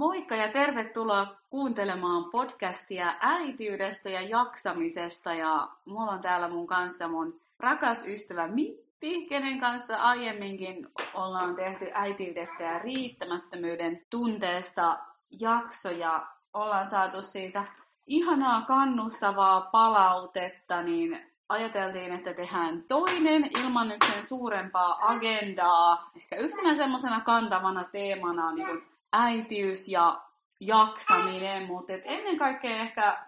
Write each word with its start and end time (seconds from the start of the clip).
Moikka 0.00 0.36
ja 0.36 0.48
tervetuloa 0.48 1.36
kuuntelemaan 1.50 2.24
podcastia 2.24 3.14
äitiydestä 3.20 4.10
ja 4.10 4.20
jaksamisesta. 4.20 5.34
Ja 5.34 5.68
mulla 5.84 6.12
on 6.12 6.20
täällä 6.20 6.48
mun 6.48 6.66
kanssa 6.66 7.08
mun 7.08 7.40
rakas 7.58 8.06
ystävä 8.06 8.48
Mippi, 8.48 9.26
kenen 9.26 9.60
kanssa 9.60 9.96
aiemminkin 9.96 10.86
ollaan 11.14 11.54
tehty 11.56 11.90
äitiydestä 11.94 12.64
ja 12.64 12.78
riittämättömyyden 12.78 14.02
tunteesta 14.10 14.98
jaksoja. 15.40 16.26
Ollaan 16.54 16.86
saatu 16.86 17.22
siitä 17.22 17.64
ihanaa 18.06 18.62
kannustavaa 18.62 19.60
palautetta, 19.60 20.82
niin 20.82 21.20
ajateltiin, 21.48 22.12
että 22.12 22.34
tehdään 22.34 22.82
toinen 22.82 23.50
ilman 23.58 23.88
nyt 23.88 24.04
sen 24.12 24.24
suurempaa 24.24 24.98
agendaa. 25.00 26.10
Ehkä 26.16 26.36
yhtenä 26.36 26.74
semmoisena 26.74 27.20
kantavana 27.20 27.84
teemana 27.84 28.52
niin 28.52 28.90
äitiys 29.12 29.88
ja 29.88 30.22
jaksaminen, 30.60 31.66
mutta 31.66 31.92
et 31.92 32.02
ennen 32.04 32.38
kaikkea 32.38 32.76
ehkä 32.76 33.18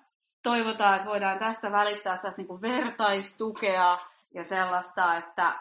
toivotaan, 0.42 0.96
että 0.96 1.08
voidaan 1.08 1.38
tästä 1.38 1.72
välittää 1.72 2.16
sellaista 2.16 2.42
niin 2.42 2.62
vertaistukea 2.62 3.98
ja 4.34 4.44
sellaista, 4.44 5.16
että, 5.16 5.52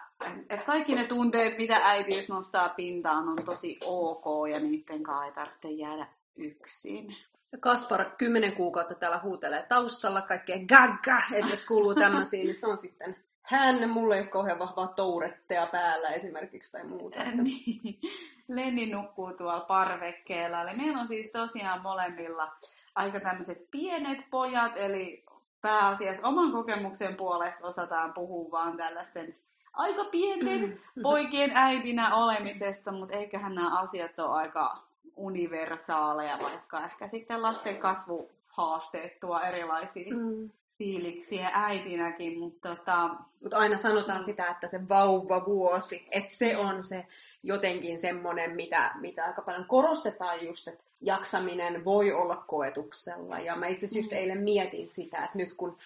että 0.50 0.66
kaikki 0.66 0.96
ne 0.96 1.04
tunteet, 1.04 1.58
mitä 1.58 1.76
äitiys 1.84 2.30
nostaa 2.30 2.70
pintaan, 2.70 3.30
on 3.30 3.44
tosi 3.44 3.78
ok 3.86 4.50
ja 4.50 4.60
niiden 4.60 5.04
kanssa 5.04 5.26
ei 5.26 5.32
tarvitse 5.32 5.70
jäädä 5.70 6.08
yksin. 6.36 7.16
Kaspar 7.60 8.06
kymmenen 8.18 8.56
kuukautta 8.56 8.96
täällä 8.96 9.20
huutelee 9.24 9.66
taustalla 9.70 10.22
kaikkea 10.22 10.58
gagga, 10.60 11.22
että 11.32 11.52
jos 11.52 11.66
kuuluu 11.66 11.96
tämmöisiä, 11.96 12.44
niin 12.44 12.56
se 12.56 12.68
on 12.68 12.78
sitten 12.78 13.16
hän, 13.52 13.90
mulle 13.90 14.16
ei 14.16 14.22
ole 14.22 14.30
kauhean 14.30 14.60
vahvaa 14.60 14.88
tourettea 14.88 15.66
päällä 15.66 16.10
esimerkiksi 16.10 16.72
tai 16.72 16.84
muuta. 16.84 17.24
Että... 17.24 17.42
niin. 17.44 18.00
Lenni 18.48 18.86
nukkuu 18.86 19.34
tuolla 19.34 19.60
parvekkeella. 19.60 20.62
Eli 20.62 20.78
meillä 20.78 21.00
on 21.00 21.08
siis 21.08 21.32
tosiaan 21.32 21.82
molemmilla 21.82 22.52
aika 22.96 23.20
tämmöiset 23.20 23.68
pienet 23.72 24.26
pojat, 24.32 24.78
eli 24.78 25.24
pääasiassa 25.62 26.28
oman 26.28 26.52
kokemuksen 26.52 27.16
puolesta 27.16 27.68
osataan 27.68 28.14
puhua 28.14 28.52
vaan 28.52 28.78
tällaisten 28.78 29.36
aika 29.74 30.06
pienten 30.06 30.82
poikien 31.04 31.52
äitinä 31.56 32.16
olemisesta, 32.16 32.92
mutta 32.92 33.18
eiköhän 33.18 33.56
nämä 33.56 33.80
asiat 33.80 34.20
ole 34.20 34.32
aika 34.32 34.78
universaaleja, 35.16 36.38
vaikka 36.44 36.86
ehkä 36.86 37.08
sitten 37.08 37.42
lasten 37.42 37.78
kasvuhaasteet 37.78 39.20
tuo 39.20 39.40
erilaisia 39.40 40.16
mm. 40.16 40.50
Fiiliksiä 40.82 41.52
äitinäkin. 41.54 42.40
Mutta 42.40 42.76
tota... 42.76 43.10
Mut 43.44 43.54
aina 43.54 43.78
sanotaan 43.78 44.24
sitä, 44.24 44.48
että 44.48 44.68
se 44.68 44.90
vauvavuosi, 44.90 46.08
että 46.12 46.32
se 46.32 46.58
on 46.58 46.84
se 46.84 47.06
jotenkin 47.44 47.98
semmoinen, 47.98 48.56
mitä, 48.56 48.92
mitä 49.00 49.26
aika 49.26 49.42
paljon 49.42 49.66
korostetaan 49.66 50.46
just, 50.46 50.68
että 50.68 50.84
jaksaminen 51.02 51.86
voi 51.86 52.12
olla 52.12 52.36
koetuksella. 52.36 53.40
Ja 53.40 53.56
mä 53.56 53.68
itse 53.68 53.86
asiassa 53.86 54.00
just 54.00 54.12
mm. 54.12 54.18
eilen 54.18 54.38
mietin 54.38 54.88
sitä, 54.88 55.18
että 55.18 55.38
nyt 55.38 55.54
kun, 55.54 55.78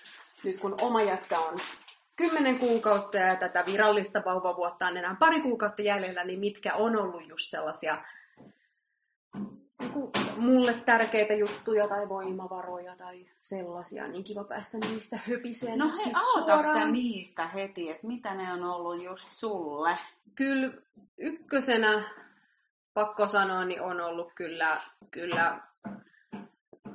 nyt 0.44 0.60
kun 0.60 0.76
oma 0.82 1.02
jätkä 1.02 1.40
on 1.40 1.58
kymmenen 2.16 2.60
kuukautta 2.60 3.18
ja 3.18 3.36
tätä 3.36 3.64
virallista 3.66 4.22
vauvavuotta 4.26 4.88
on 4.88 4.98
enää 4.98 5.16
pari 5.20 5.42
kuukautta 5.42 5.82
jäljellä, 5.82 6.24
niin 6.24 6.40
mitkä 6.40 6.74
on 6.74 6.96
ollut 6.96 7.28
just 7.28 7.50
sellaisia 7.50 7.98
niin 9.94 10.12
mulle 10.38 10.74
tärkeitä 10.74 11.34
juttuja 11.34 11.88
tai 11.88 12.10
voimavaroja 12.10 12.96
tai 12.96 13.26
sellaisia, 13.42 14.08
niin 14.08 14.24
kiva 14.24 14.44
päästä 14.44 14.78
niistä 14.78 15.20
höpiseen. 15.30 15.80
No 15.80 15.92
hei, 16.06 16.14
aloitatko 16.14 16.86
niistä 16.86 17.48
heti, 17.48 17.90
että 17.90 18.08
mitä 18.08 18.34
ne 18.34 18.54
on 18.54 18.64
ollut 18.64 19.04
just 19.04 19.34
sulle? 19.34 19.98
Kyllä 20.36 20.74
ykkösenä, 21.18 22.04
pakko 22.94 23.28
sanoa, 23.28 23.66
niin 23.66 23.82
on 23.82 24.02
ollut 24.02 24.32
kyllä, 24.36 24.82
kyllä 25.12 25.60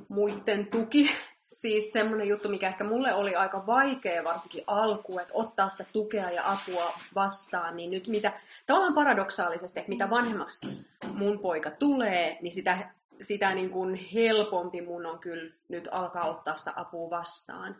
muiden 0.07 0.67
tuki 0.67 1.11
siis 1.51 1.91
semmoinen 1.91 2.27
juttu, 2.27 2.49
mikä 2.49 2.67
ehkä 2.67 2.83
mulle 2.83 3.13
oli 3.13 3.35
aika 3.35 3.65
vaikea 3.67 4.23
varsinkin 4.23 4.63
alku, 4.67 5.19
että 5.19 5.33
ottaa 5.33 5.69
sitä 5.69 5.85
tukea 5.93 6.31
ja 6.31 6.43
apua 6.45 6.93
vastaan, 7.15 7.75
niin 7.75 7.91
nyt 7.91 8.07
mitä, 8.07 8.33
tavallaan 8.65 8.95
paradoksaalisesti, 8.95 9.79
että 9.79 9.89
mitä 9.89 10.09
vanhemmaksi 10.09 10.67
mun 11.13 11.39
poika 11.39 11.71
tulee, 11.71 12.37
niin 12.41 12.53
sitä, 12.53 12.91
sitä 13.21 13.55
niin 13.55 13.69
kuin 13.69 13.95
helpompi 13.95 14.81
mun 14.81 15.05
on 15.05 15.19
kyllä 15.19 15.53
nyt 15.69 15.87
alkaa 15.91 16.29
ottaa 16.29 16.57
sitä 16.57 16.73
apua 16.75 17.09
vastaan. 17.09 17.75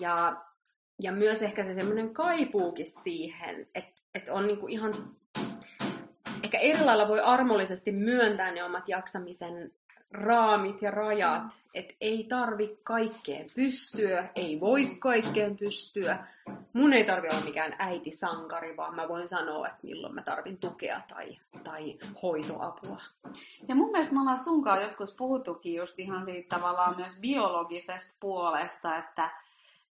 Ja, 0.00 0.44
ja 1.02 1.12
myös 1.12 1.42
ehkä 1.42 1.64
se 1.64 1.74
semmoinen 1.74 2.14
kaipuukin 2.14 2.86
siihen, 2.86 3.68
että, 3.74 4.02
että 4.14 4.32
on 4.32 4.46
niin 4.46 4.58
kuin 4.58 4.72
ihan 4.72 4.94
ehkä 6.42 6.58
eri 6.58 6.84
lailla 6.84 7.08
voi 7.08 7.20
armollisesti 7.20 7.92
myöntää 7.92 8.52
ne 8.52 8.64
omat 8.64 8.88
jaksamisen 8.88 9.72
raamit 10.12 10.82
ja 10.82 10.90
rajat, 10.90 11.42
mm. 11.42 11.50
että 11.74 11.94
ei 12.00 12.26
tarvi 12.28 12.78
kaikkeen 12.82 13.46
pystyä, 13.54 14.28
ei 14.34 14.60
voi 14.60 14.86
kaikkeen 14.86 15.56
pystyä. 15.56 16.26
Mun 16.72 16.92
ei 16.92 17.04
tarvi 17.04 17.28
olla 17.32 17.44
mikään 17.44 17.76
äiti 17.78 18.12
sankari, 18.12 18.76
vaan 18.76 18.94
mä 18.94 19.08
voin 19.08 19.28
sanoa, 19.28 19.66
että 19.66 19.78
milloin 19.82 20.14
mä 20.14 20.22
tarvin 20.22 20.58
tukea 20.58 21.00
tai, 21.08 21.38
tai 21.64 21.98
hoitoapua. 22.22 23.02
Ja 23.68 23.74
mun 23.74 23.90
mielestä 23.90 24.14
me 24.14 24.20
ollaan 24.20 24.38
sunkaan 24.38 24.82
joskus 24.82 25.12
puhuttukin 25.12 25.74
just 25.74 25.98
ihan 25.98 26.24
siitä 26.24 26.56
tavallaan 26.56 26.96
myös 26.96 27.18
biologisesta 27.20 28.14
puolesta, 28.20 28.96
että 28.96 29.30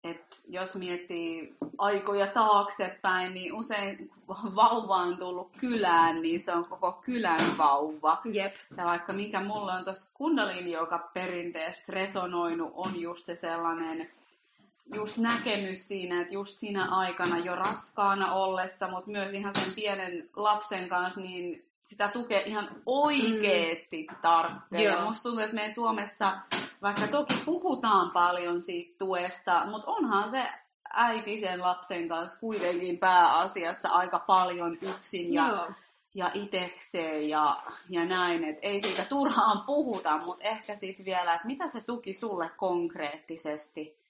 et 0.04 0.44
jos 0.48 0.76
miettii 0.76 1.54
aikoja 1.78 2.26
taaksepäin, 2.26 3.34
niin 3.34 3.52
usein 3.52 4.10
vauva 4.28 4.96
on 4.96 5.18
tullut 5.18 5.50
kylään, 5.58 6.22
niin 6.22 6.40
se 6.40 6.52
on 6.52 6.64
koko 6.64 6.92
kylän 6.92 7.58
vauva. 7.58 8.20
Jep. 8.32 8.54
Ja 8.76 8.84
vaikka 8.84 9.12
mikä 9.12 9.40
mulla 9.40 9.74
on 9.74 9.84
tuossa 9.84 10.10
kundalini, 10.14 10.70
joka 10.70 11.10
perinteestä 11.14 11.84
resonoinut, 11.88 12.72
on 12.74 13.00
just 13.00 13.26
se 13.26 13.34
sellainen 13.34 14.10
just 14.94 15.16
näkemys 15.16 15.88
siinä, 15.88 16.20
että 16.20 16.34
just 16.34 16.58
siinä 16.58 16.84
aikana 16.84 17.38
jo 17.38 17.54
raskaana 17.54 18.32
ollessa, 18.32 18.88
mutta 18.88 19.10
myös 19.10 19.32
ihan 19.32 19.54
sen 19.54 19.74
pienen 19.74 20.28
lapsen 20.36 20.88
kanssa, 20.88 21.20
niin 21.20 21.69
sitä 21.82 22.08
tukea 22.08 22.40
ihan 22.44 22.68
oikeasti 22.86 24.06
mm. 24.10 24.16
tarvitsee. 24.20 24.82
Ja 24.82 25.04
musta 25.04 25.22
tuntuu, 25.22 25.40
että 25.40 25.56
me 25.56 25.70
Suomessa 25.70 26.38
vaikka 26.82 27.06
toki 27.06 27.34
puhutaan 27.44 28.10
paljon 28.10 28.62
siitä 28.62 28.94
tuesta, 28.98 29.66
mutta 29.66 29.90
onhan 29.90 30.30
se 30.30 30.46
äiti 30.92 31.40
sen 31.40 31.62
lapsen 31.62 32.08
kanssa 32.08 32.40
kuitenkin 32.40 32.98
pääasiassa 32.98 33.88
aika 33.88 34.18
paljon 34.18 34.78
yksin 34.82 35.34
ja, 35.34 35.48
Joo. 35.48 35.70
ja 36.14 36.30
itekseen 36.34 37.28
ja, 37.28 37.62
ja 37.88 38.04
näin. 38.04 38.44
Et 38.44 38.58
ei 38.62 38.80
siitä 38.80 39.04
turhaan 39.04 39.62
puhuta, 39.66 40.18
mutta 40.18 40.44
ehkä 40.44 40.76
sitten 40.76 41.06
vielä, 41.06 41.34
että 41.34 41.46
mitä 41.46 41.68
se 41.68 41.80
tuki 41.80 42.12
sulle 42.12 42.50
konkreettisesti 42.56 44.00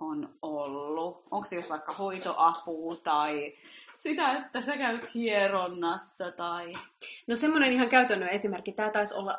on 0.00 0.34
ollut? 0.42 1.24
Onko 1.30 1.44
se 1.44 1.56
just 1.56 1.70
vaikka 1.70 1.92
hoitoapua 1.92 2.96
tai 2.96 3.52
sitä, 3.98 4.32
että 4.32 4.60
sä 4.60 4.76
käyt 4.76 5.14
hieronnassa 5.14 6.32
tai... 6.32 6.72
No 7.26 7.36
semmoinen 7.36 7.72
ihan 7.72 7.88
käytännön 7.88 8.28
esimerkki. 8.28 8.72
Tämä 8.72 8.90
taisi 8.90 9.14
olla 9.14 9.38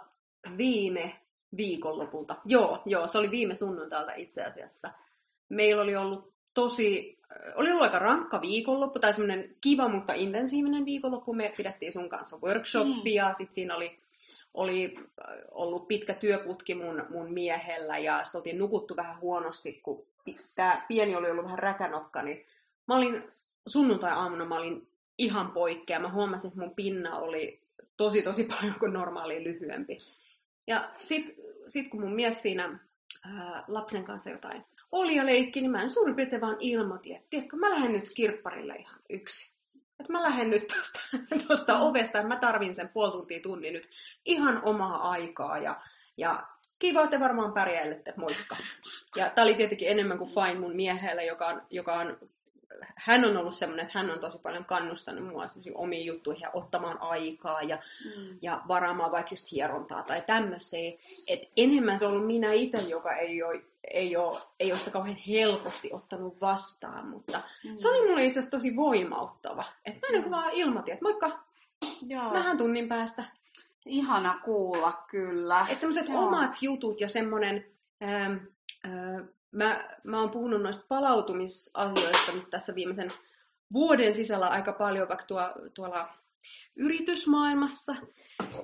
viime 0.58 1.16
viikonlopulta. 1.58 2.36
Joo, 2.46 2.82
joo, 2.86 3.08
se 3.08 3.18
oli 3.18 3.32
viime 3.32 3.56
sunnuntailta 3.56 4.14
itse 4.14 4.44
asiassa. 4.44 4.90
Meillä 5.50 5.82
oli 5.82 5.96
ollut 5.96 6.34
tosi, 6.54 7.20
oli 7.56 7.70
ollut 7.70 7.84
aika 7.84 8.00
rankka 8.00 8.42
viikonloppu, 8.42 9.00
tai 9.00 9.14
semmoinen 9.14 9.56
kiva, 9.62 9.90
mutta 9.90 10.14
intensiivinen 10.14 10.86
viikonloppu. 10.86 11.34
Me 11.34 11.54
pidettiin 11.58 11.94
sun 11.94 12.10
kanssa 12.10 12.38
workshoppia, 12.44 13.28
mm. 13.28 13.34
sitten 13.34 13.54
siinä 13.54 13.76
oli, 13.76 13.98
oli 14.54 14.96
ollut 15.52 15.88
pitkä 15.88 16.14
työputki 16.14 16.76
mun, 16.76 17.06
mun 17.10 17.34
miehellä, 17.34 17.98
ja 17.98 18.24
sitten 18.24 18.40
oltiin 18.40 18.58
nukuttu 18.58 18.96
vähän 18.96 19.20
huonosti, 19.20 19.74
kun 19.84 20.06
tämä 20.56 20.86
pieni 20.88 21.16
oli 21.16 21.32
ollut 21.32 21.46
vähän 21.46 21.60
räkänokka, 21.60 22.22
niin 22.22 22.46
mä 22.88 22.96
olin 22.96 23.24
sunnuntai-aamuna 23.68 24.46
mä 24.46 24.56
olin 24.58 24.88
ihan 25.18 25.52
poikkea. 25.52 26.00
Mä 26.00 26.12
huomasin, 26.12 26.48
että 26.48 26.60
mun 26.60 26.76
pinna 26.76 27.18
oli 27.18 27.62
tosi 27.98 28.22
tosi 28.22 28.44
paljon 28.54 28.76
kuin 28.80 28.94
normaali 28.94 29.44
lyhyempi. 29.44 29.98
Ja 30.68 30.92
sitten 31.02 31.36
sit 31.68 31.90
kun 31.90 32.02
mun 32.02 32.16
mies 32.16 32.42
siinä 32.42 32.80
ää, 33.26 33.64
lapsen 33.68 34.04
kanssa 34.04 34.30
jotain 34.30 34.64
oli 34.92 35.16
ja 35.16 35.26
leikki, 35.26 35.62
niin 35.62 35.72
mä 35.72 35.82
en 35.82 35.90
suurin 35.90 36.16
piirtein 36.16 36.42
vaan 36.42 36.58
ilmoitin, 36.60 37.16
että 37.16 37.28
tiedätkö, 37.30 37.56
mä 37.56 37.70
lähden 37.70 37.92
nyt 37.92 38.10
kirpparille 38.10 38.76
ihan 38.76 39.00
yksi. 39.10 39.58
Että 40.00 40.14
mä 40.14 40.24
lähden 40.24 40.50
nyt 40.50 40.68
tosta, 40.68 41.00
tosta 41.48 41.76
mm. 41.76 41.82
ovesta, 41.82 42.18
että 42.18 42.28
mä 42.28 42.40
tarvin 42.40 42.76
sen 42.76 42.90
puoli 42.90 43.12
tuntia 43.12 43.40
tunnin 43.42 43.74
nyt 43.74 43.90
ihan 44.26 44.62
omaa 44.64 45.10
aikaa. 45.10 45.58
Ja, 45.58 45.82
ja 46.18 46.48
kiva, 46.80 47.04
että 47.04 47.20
varmaan 47.20 47.54
pärjäilette, 47.54 48.14
moikka. 48.18 48.58
Ja 49.16 49.30
tää 49.30 49.44
oli 49.44 49.54
tietenkin 49.54 49.90
enemmän 49.90 50.18
kuin 50.18 50.30
fine 50.30 50.60
mun 50.60 50.76
miehelle, 50.76 51.26
joka 51.26 51.48
on, 51.48 51.62
joka 51.70 51.94
on 51.94 52.18
hän 52.96 53.26
on 53.26 53.38
ollut 53.38 53.56
semmoinen, 53.56 53.86
että 53.86 54.00
hän 54.00 54.12
on 54.12 54.20
tosi 54.20 54.38
paljon 54.38 54.66
kannustanut 54.66 55.28
mua 55.28 55.50
omiin 55.76 56.06
juttuihin 56.06 56.42
ja 56.42 56.50
ottamaan 56.54 57.02
aikaa 57.02 57.62
ja, 57.62 57.80
mm. 58.06 58.38
ja 58.42 58.62
varaamaan 58.68 59.12
vaikka 59.12 59.34
just 59.34 59.52
hierontaa 59.52 60.04
tai 60.04 60.22
tämmöisiä. 60.22 60.92
Että 61.28 61.48
enemmän 61.58 62.00
se 62.00 62.06
on 62.06 62.12
ollut 62.12 62.28
minä 62.28 62.54
itse, 62.54 62.78
joka 62.78 63.16
ei 63.16 63.44
ole, 63.44 63.62
ei 63.92 64.16
ole, 64.16 64.38
ei 64.60 64.72
ole 64.72 64.80
sitä 64.80 64.92
kauhean 64.92 65.18
helposti 65.28 65.90
ottanut 65.94 66.42
vastaan, 66.42 67.08
mutta 67.08 67.42
mm. 67.64 67.74
se 67.76 67.90
oli 67.90 68.08
mulle 68.08 68.26
itse 68.26 68.40
asiassa 68.40 68.58
tosi 68.58 68.76
voimauttava. 68.76 69.66
Että 69.86 70.00
mä 70.00 70.18
mm. 70.18 70.22
niin 70.22 70.32
vaan 70.32 70.54
ilmoitin, 70.54 70.94
että 70.94 71.06
moikka, 71.06 71.40
Joo. 72.02 72.34
vähän 72.34 72.58
tunnin 72.58 72.88
päästä. 72.88 73.24
Ihana 73.86 74.40
kuulla 74.44 75.04
kyllä. 75.10 75.62
Että 75.70 75.80
semmoiset 75.80 76.10
omat 76.10 76.62
jutut 76.62 77.02
ja 77.02 77.10
semmoinen, 77.10 77.66
ähm, 78.04 78.34
äh, 78.86 79.26
mä, 79.52 79.90
mä 80.04 80.20
oon 80.20 80.30
puhunut 80.30 80.62
noista 80.62 80.86
palautumisasioista 80.88 82.32
nyt 82.32 82.50
tässä 82.50 82.76
viimeisen 82.76 83.14
vuoden 83.74 84.14
sisällä 84.14 84.48
aika 84.48 84.74
paljon 84.74 85.08
vaikka 85.08 85.26
tuo, 85.26 85.42
tuolla 85.74 86.10
yritysmaailmassa. 86.76 87.96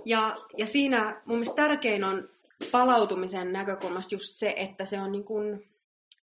Ja, 0.05 0.35
ja 0.57 0.67
siinä 0.67 1.21
mun 1.25 1.37
mielestä 1.37 1.55
tärkein 1.55 2.03
on 2.03 2.29
palautumisen 2.71 3.53
näkökulmasta 3.53 4.15
just 4.15 4.35
se, 4.35 4.53
että 4.57 4.85
se 4.85 5.01
on, 5.01 5.11
niin 5.11 5.23
kuin, 5.23 5.69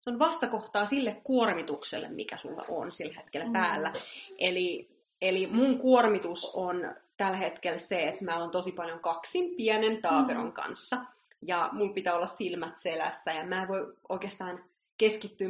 se 0.00 0.10
on 0.10 0.18
vastakohtaa 0.18 0.86
sille 0.86 1.20
kuormitukselle, 1.24 2.08
mikä 2.08 2.36
sulla 2.36 2.64
on 2.68 2.92
sillä 2.92 3.14
hetkellä 3.16 3.46
mm. 3.46 3.52
päällä. 3.52 3.92
Eli, 4.38 4.88
eli 5.22 5.46
mun 5.46 5.78
kuormitus 5.78 6.54
on 6.54 6.94
tällä 7.16 7.36
hetkellä 7.36 7.78
se, 7.78 8.08
että 8.08 8.24
mä 8.24 8.38
oon 8.38 8.50
tosi 8.50 8.72
paljon 8.72 9.00
kaksin 9.00 9.56
pienen 9.56 10.02
taaperon 10.02 10.46
mm. 10.46 10.52
kanssa. 10.52 10.96
Ja 11.46 11.68
mun 11.72 11.94
pitää 11.94 12.14
olla 12.14 12.26
silmät 12.26 12.76
selässä 12.76 13.32
ja 13.32 13.46
mä 13.46 13.62
en 13.62 13.68
voi 13.68 13.96
oikeastaan 14.08 14.64
keskittyä 14.98 15.48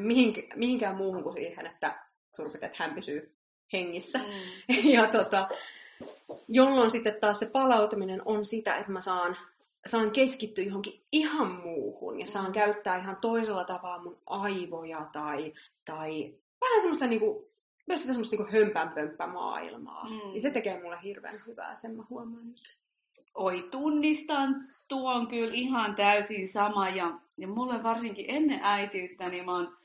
mihinkään 0.56 0.96
muuhun 0.96 1.22
kuin 1.22 1.34
siihen, 1.34 1.66
että 1.66 1.98
suurin 2.36 2.64
että 2.64 2.76
hän 2.78 2.94
pysyy 2.94 3.34
hengissä. 3.72 4.18
Mm. 4.18 4.90
ja 4.94 5.06
tota, 5.06 5.48
jolloin 6.48 6.90
sitten 6.90 7.16
taas 7.20 7.38
se 7.38 7.50
palautuminen 7.52 8.22
on 8.24 8.44
sitä, 8.44 8.76
että 8.76 8.92
mä 8.92 9.00
saan, 9.00 9.36
saan 9.86 10.10
keskittyä 10.10 10.64
johonkin 10.64 11.02
ihan 11.12 11.50
muuhun 11.50 12.20
ja 12.20 12.26
saan 12.26 12.46
mm. 12.46 12.52
käyttää 12.52 12.96
ihan 12.96 13.16
toisella 13.20 13.64
tapaa 13.64 14.02
mun 14.02 14.18
aivoja 14.26 15.08
tai, 15.12 15.54
tai 15.84 16.34
vähän 16.60 16.80
semmoista 16.80 17.06
niinku, 17.06 17.50
myös 17.86 18.00
sitä 18.00 18.12
semmoista 18.12 18.36
niinku 18.36 18.52
hömpänpömppä 18.52 19.26
maailmaa. 19.26 20.04
Mm. 20.04 20.30
Niin 20.30 20.42
se 20.42 20.50
tekee 20.50 20.82
mulle 20.82 20.98
hirveän 21.02 21.42
hyvää, 21.46 21.74
sen 21.74 21.96
mä 21.96 22.04
huomaan 22.10 22.48
nyt. 22.48 22.76
Oi, 23.34 23.68
tunnistan 23.70 24.68
tuon 24.88 25.26
kyllä 25.26 25.54
ihan 25.54 25.94
täysin 25.94 26.48
sama 26.48 26.88
ja, 26.88 27.10
ja 27.36 27.48
mulle 27.48 27.82
varsinkin 27.82 28.24
ennen 28.28 28.60
äitiyttä, 28.62 29.28
niin 29.28 29.44
mä 29.44 29.52
oon 29.52 29.76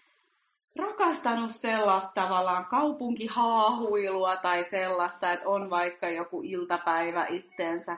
rakastanut 0.76 1.52
sellaista 1.52 2.22
tavallaan 2.22 2.66
kaupunkihaahuilua 2.66 4.36
tai 4.36 4.64
sellaista, 4.64 5.32
että 5.32 5.50
on 5.50 5.70
vaikka 5.70 6.10
joku 6.10 6.42
iltapäivä 6.44 7.26
itteensä 7.26 7.98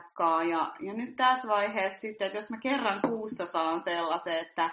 Ja, 0.50 0.72
ja 0.80 0.94
nyt 0.94 1.16
tässä 1.16 1.48
vaiheessa 1.48 2.00
sitten, 2.00 2.26
että 2.26 2.38
jos 2.38 2.50
mä 2.50 2.56
kerran 2.56 3.00
kuussa 3.00 3.46
saan 3.46 3.80
sellaisen, 3.80 4.38
että 4.38 4.70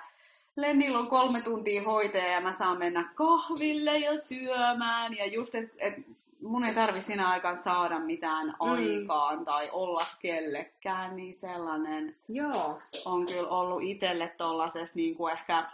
Lennillä 0.56 1.00
on 1.00 1.08
kolme 1.08 1.42
tuntia 1.42 1.84
hoitaja 1.84 2.28
ja 2.28 2.42
mä 2.42 2.52
saan 2.52 2.80
mennä 2.80 3.10
kahville 3.16 3.98
ja 3.98 4.18
syömään. 4.18 5.18
Ja 5.18 5.26
just, 5.26 5.56
että 5.56 5.76
et 5.80 5.94
mun 6.42 6.66
ei 6.66 6.74
tarvi 6.74 7.02
sinä 7.02 7.30
aikaan 7.30 7.58
saada 7.58 8.00
mitään 8.00 8.48
mm. 8.48 8.56
aikaan 8.60 9.44
tai 9.44 9.70
olla 9.72 10.06
kellekään, 10.20 11.16
niin 11.16 11.34
sellainen 11.34 12.16
Joo. 12.30 12.82
on 13.06 13.26
kyllä 13.26 13.50
ollut 13.50 13.84
itselle 13.84 14.28
tollasessa 14.38 14.96
niin 14.96 15.16
kuin 15.16 15.34
ehkä 15.34 15.70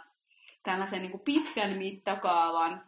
tällaisen 0.62 1.00
niin 1.00 1.10
kuin 1.10 1.20
pitkän 1.20 1.78
mittakaavan 1.78 2.84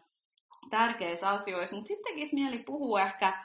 tärkeissä 0.70 1.30
asioissa, 1.30 1.76
mutta 1.76 1.88
sitten 1.88 2.12
tekisi 2.12 2.34
mieli 2.34 2.58
puhua 2.58 3.00
ehkä, 3.00 3.44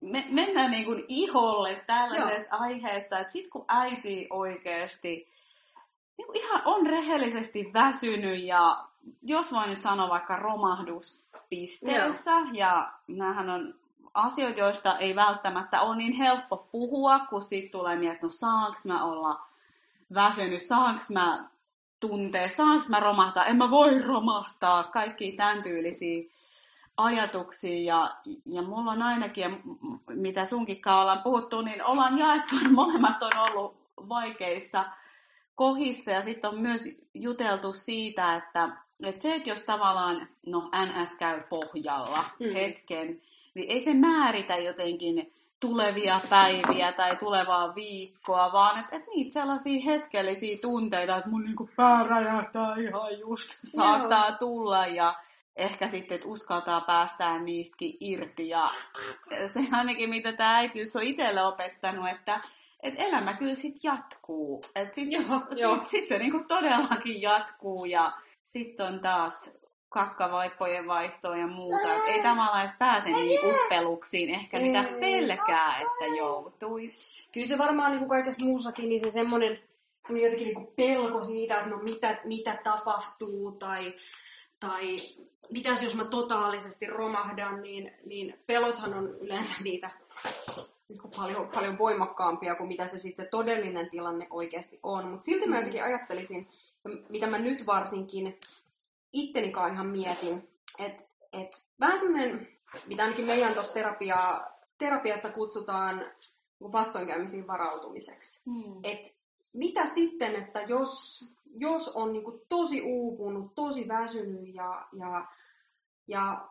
me, 0.00 0.24
mennään 0.30 0.70
niin 0.70 0.84
kuin 0.84 1.04
iholle 1.08 1.84
tällaisessa 1.86 2.56
Joo. 2.56 2.62
aiheessa, 2.62 3.18
että 3.18 3.32
sitten 3.32 3.50
kun 3.50 3.64
äiti 3.68 4.26
oikeasti 4.30 5.28
niin 6.16 6.26
kuin 6.26 6.36
ihan 6.36 6.62
on 6.64 6.86
rehellisesti 6.86 7.70
väsynyt 7.74 8.42
ja 8.42 8.84
jos 9.22 9.52
voin 9.52 9.70
nyt 9.70 9.80
sanoa 9.80 10.08
vaikka 10.08 10.36
romahduspisteessä, 11.50 12.30
Joo. 12.30 12.46
ja 12.52 12.92
näähän 13.08 13.50
on 13.50 13.74
asioita, 14.14 14.60
joista 14.60 14.98
ei 14.98 15.16
välttämättä 15.16 15.80
ole 15.80 15.96
niin 15.96 16.12
helppo 16.12 16.56
puhua, 16.56 17.18
kun 17.18 17.42
sitten 17.42 17.70
tulee 17.70 17.96
mieltä, 17.96 18.14
että 18.14 18.26
no 18.26 18.30
saanko 18.30 18.78
mä 18.86 19.04
olla 19.04 19.40
väsynyt, 20.14 20.62
saanko 20.62 21.04
mä 21.12 21.48
tuntee, 22.00 22.48
saanko 22.48 22.84
mä 22.88 23.00
romahtaa, 23.00 23.44
en 23.44 23.56
mä 23.56 23.70
voi 23.70 24.02
romahtaa, 24.02 24.84
kaikki 24.84 25.32
tämän 25.32 25.62
tyylisiä 25.62 26.24
ajatuksia. 26.96 27.94
Ja, 27.94 28.16
ja 28.44 28.62
mulla 28.62 28.90
on 28.92 29.02
ainakin, 29.02 29.42
ja 29.42 29.50
mitä 30.14 30.44
sunkin 30.44 30.82
ollaan 30.88 31.22
puhuttu, 31.22 31.60
niin 31.60 31.84
ollaan 31.84 32.18
jaettu, 32.18 32.54
molemmat 32.70 33.22
on 33.22 33.32
ollut 33.38 33.76
vaikeissa 34.08 34.84
kohissa. 35.54 36.10
Ja 36.10 36.22
sitten 36.22 36.50
on 36.50 36.60
myös 36.60 37.00
juteltu 37.14 37.72
siitä, 37.72 38.36
että, 38.36 38.68
että 39.08 39.22
se, 39.22 39.34
että 39.34 39.50
jos 39.50 39.62
tavallaan, 39.62 40.28
no 40.46 40.70
NS 40.86 41.14
käy 41.14 41.40
pohjalla 41.40 42.24
mm. 42.38 42.52
hetken, 42.54 43.20
niin 43.54 43.70
ei 43.70 43.80
se 43.80 43.94
määritä 43.94 44.56
jotenkin 44.56 45.32
tulevia 45.60 46.20
päiviä 46.30 46.92
tai 46.92 47.16
tulevaa 47.16 47.74
viikkoa, 47.74 48.52
vaan 48.52 48.80
että 48.80 48.96
et 48.96 49.06
niitä 49.06 49.32
sellaisia 49.32 49.82
hetkellisiä 49.84 50.58
tunteita, 50.62 51.16
että 51.16 51.30
mun 51.30 51.44
niinku 51.44 51.70
pää 51.76 52.06
räjähtää 52.06 52.74
ihan 52.78 53.18
just, 53.18 53.60
saattaa 53.64 54.28
Joo. 54.28 54.36
tulla 54.38 54.86
ja 54.86 55.14
ehkä 55.56 55.88
sitten, 55.88 56.14
että 56.14 56.28
uskaltaa 56.28 56.80
päästää 56.80 57.38
niistäkin 57.38 57.96
irti. 58.00 58.48
Ja 58.48 58.70
se 59.46 59.60
ainakin, 59.72 60.10
mitä 60.10 60.32
tämä 60.32 60.56
äitiys 60.56 60.96
on 60.96 61.02
itselle 61.02 61.42
opettanut, 61.42 62.08
että 62.08 62.40
et 62.82 62.94
elämä 62.98 63.32
kyllä 63.34 63.54
sitten 63.54 63.90
jatkuu. 63.90 64.62
Että 64.74 64.94
sitten 64.94 65.26
sit, 65.52 65.86
sit 65.86 66.08
se 66.08 66.18
niinku 66.18 66.40
todellakin 66.48 67.22
jatkuu 67.22 67.84
ja 67.84 68.12
sitten 68.52 68.86
on 68.86 69.00
taas 69.00 69.58
kakkavaippojen 69.88 70.86
vaihtoa 70.86 71.36
ja 71.36 71.46
muuta. 71.46 71.94
Et 71.94 72.14
ei 72.14 72.22
tavallaan 72.22 72.60
edes 72.60 72.76
pääse 72.78 73.10
niin 73.10 73.40
uppeluksiin 73.44 74.34
ehkä 74.34 74.58
ei, 74.58 74.64
mitä 74.64 74.84
pelkää, 75.00 75.80
että 75.80 76.16
joutuisi. 76.18 77.28
Kyllä 77.32 77.46
se 77.46 77.58
varmaan 77.58 77.90
niin 77.90 77.98
kuin 77.98 78.08
kaikessa 78.08 78.44
muussakin, 78.44 78.88
niin 78.88 79.00
se 79.00 79.10
semmoinen, 79.10 79.58
jotenkin 80.08 80.44
niin 80.44 80.54
kuin 80.54 80.66
pelko 80.66 81.24
siitä, 81.24 81.56
että 81.56 81.70
no 81.70 81.78
mitä, 81.78 82.20
mitä 82.24 82.58
tapahtuu 82.64 83.52
tai, 83.52 83.94
tai 84.60 84.96
mitäs 85.50 85.82
jos 85.82 85.94
mä 85.94 86.04
totaalisesti 86.04 86.86
romahdan, 86.86 87.62
niin, 87.62 87.92
niin 88.06 88.38
pelothan 88.46 88.94
on 88.94 89.16
yleensä 89.20 89.54
niitä 89.64 89.90
niin 90.88 90.98
kuin 90.98 91.12
paljon, 91.16 91.48
paljon 91.54 91.78
voimakkaampia 91.78 92.54
kuin 92.54 92.68
mitä 92.68 92.86
se 92.86 92.98
sitten 92.98 93.28
todellinen 93.30 93.90
tilanne 93.90 94.26
oikeasti 94.30 94.80
on. 94.82 95.08
Mutta 95.08 95.24
silti 95.24 95.46
mä 95.46 95.56
jotenkin 95.56 95.84
ajattelisin, 95.84 96.48
mitä 97.08 97.26
mä 97.26 97.38
nyt 97.38 97.66
varsinkin 97.66 98.38
itteni 99.12 99.52
ihan 99.72 99.86
mietin, 99.86 100.48
että 100.78 101.02
et 101.32 101.64
vähän 101.80 101.98
semmoinen, 101.98 102.48
mitä 102.86 103.02
ainakin 103.02 103.26
meidän 103.26 103.54
tuossa 103.54 103.72
terapia, 103.74 104.40
terapiassa 104.78 105.30
kutsutaan 105.30 106.12
vastoinkäymisiin 106.60 107.46
varautumiseksi. 107.46 108.42
Hmm. 108.46 108.80
Et 108.82 109.16
mitä 109.52 109.86
sitten, 109.86 110.36
että 110.36 110.60
jos, 110.60 111.20
jos 111.56 111.88
on 111.88 112.12
niinku 112.12 112.46
tosi 112.48 112.82
uupunut, 112.82 113.54
tosi 113.54 113.88
väsynyt 113.88 114.54
ja, 114.54 114.88
ja, 114.92 115.28
ja 116.06 116.48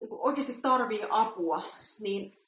niinku 0.00 0.18
oikeasti 0.26 0.58
tarvii 0.62 1.04
apua, 1.10 1.62
niin 2.00 2.38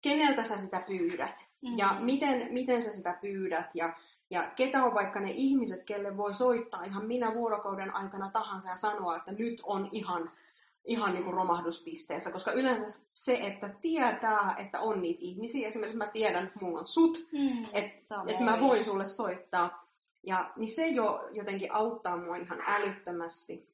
keneltä 0.00 0.44
sä 0.44 0.58
sitä 0.58 0.84
pyydät? 0.86 1.46
Mm-hmm. 1.62 1.78
Ja 1.78 1.96
miten, 2.00 2.52
miten 2.52 2.82
sä 2.82 2.92
sitä 2.92 3.18
pyydät? 3.20 3.66
Ja 3.74 3.96
ja 4.30 4.50
ketä 4.56 4.84
on 4.84 4.94
vaikka 4.94 5.20
ne 5.20 5.30
ihmiset, 5.30 5.84
kelle 5.84 6.16
voi 6.16 6.34
soittaa 6.34 6.84
ihan 6.84 7.06
minä 7.06 7.34
vuorokauden 7.34 7.94
aikana 7.94 8.30
tahansa 8.30 8.68
ja 8.68 8.76
sanoa, 8.76 9.16
että 9.16 9.32
nyt 9.32 9.60
on 9.64 9.88
ihan, 9.92 10.30
ihan 10.84 11.14
niin 11.14 11.24
kuin 11.24 11.34
romahduspisteessä. 11.34 12.32
Koska 12.32 12.52
yleensä 12.52 13.02
se, 13.14 13.34
että 13.34 13.68
tietää, 13.68 14.54
että 14.58 14.80
on 14.80 15.02
niitä 15.02 15.20
ihmisiä, 15.22 15.68
esimerkiksi 15.68 15.98
mä 15.98 16.06
tiedän, 16.06 16.46
että 16.46 16.58
mulla 16.60 16.80
on 16.80 16.86
sut, 16.86 17.26
mm, 17.32 17.64
että 17.72 17.98
et 18.26 18.40
mä 18.40 18.60
voin 18.60 18.84
sulle 18.84 19.06
soittaa. 19.06 19.86
Ja 20.22 20.52
niin 20.56 20.68
se 20.68 20.86
jo 20.86 21.28
jotenkin 21.32 21.72
auttaa 21.72 22.16
mua 22.16 22.36
ihan 22.36 22.62
älyttömästi. 22.66 23.68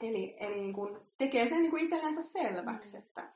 Eli, 0.00 0.36
eli 0.40 0.60
niin 0.60 0.72
kuin 0.72 0.98
tekee 1.18 1.46
sen 1.46 1.58
niin 1.58 1.70
kuin 1.70 1.84
itsellensä 1.84 2.22
selväksi, 2.22 2.96
mm. 2.96 3.02
että, 3.02 3.28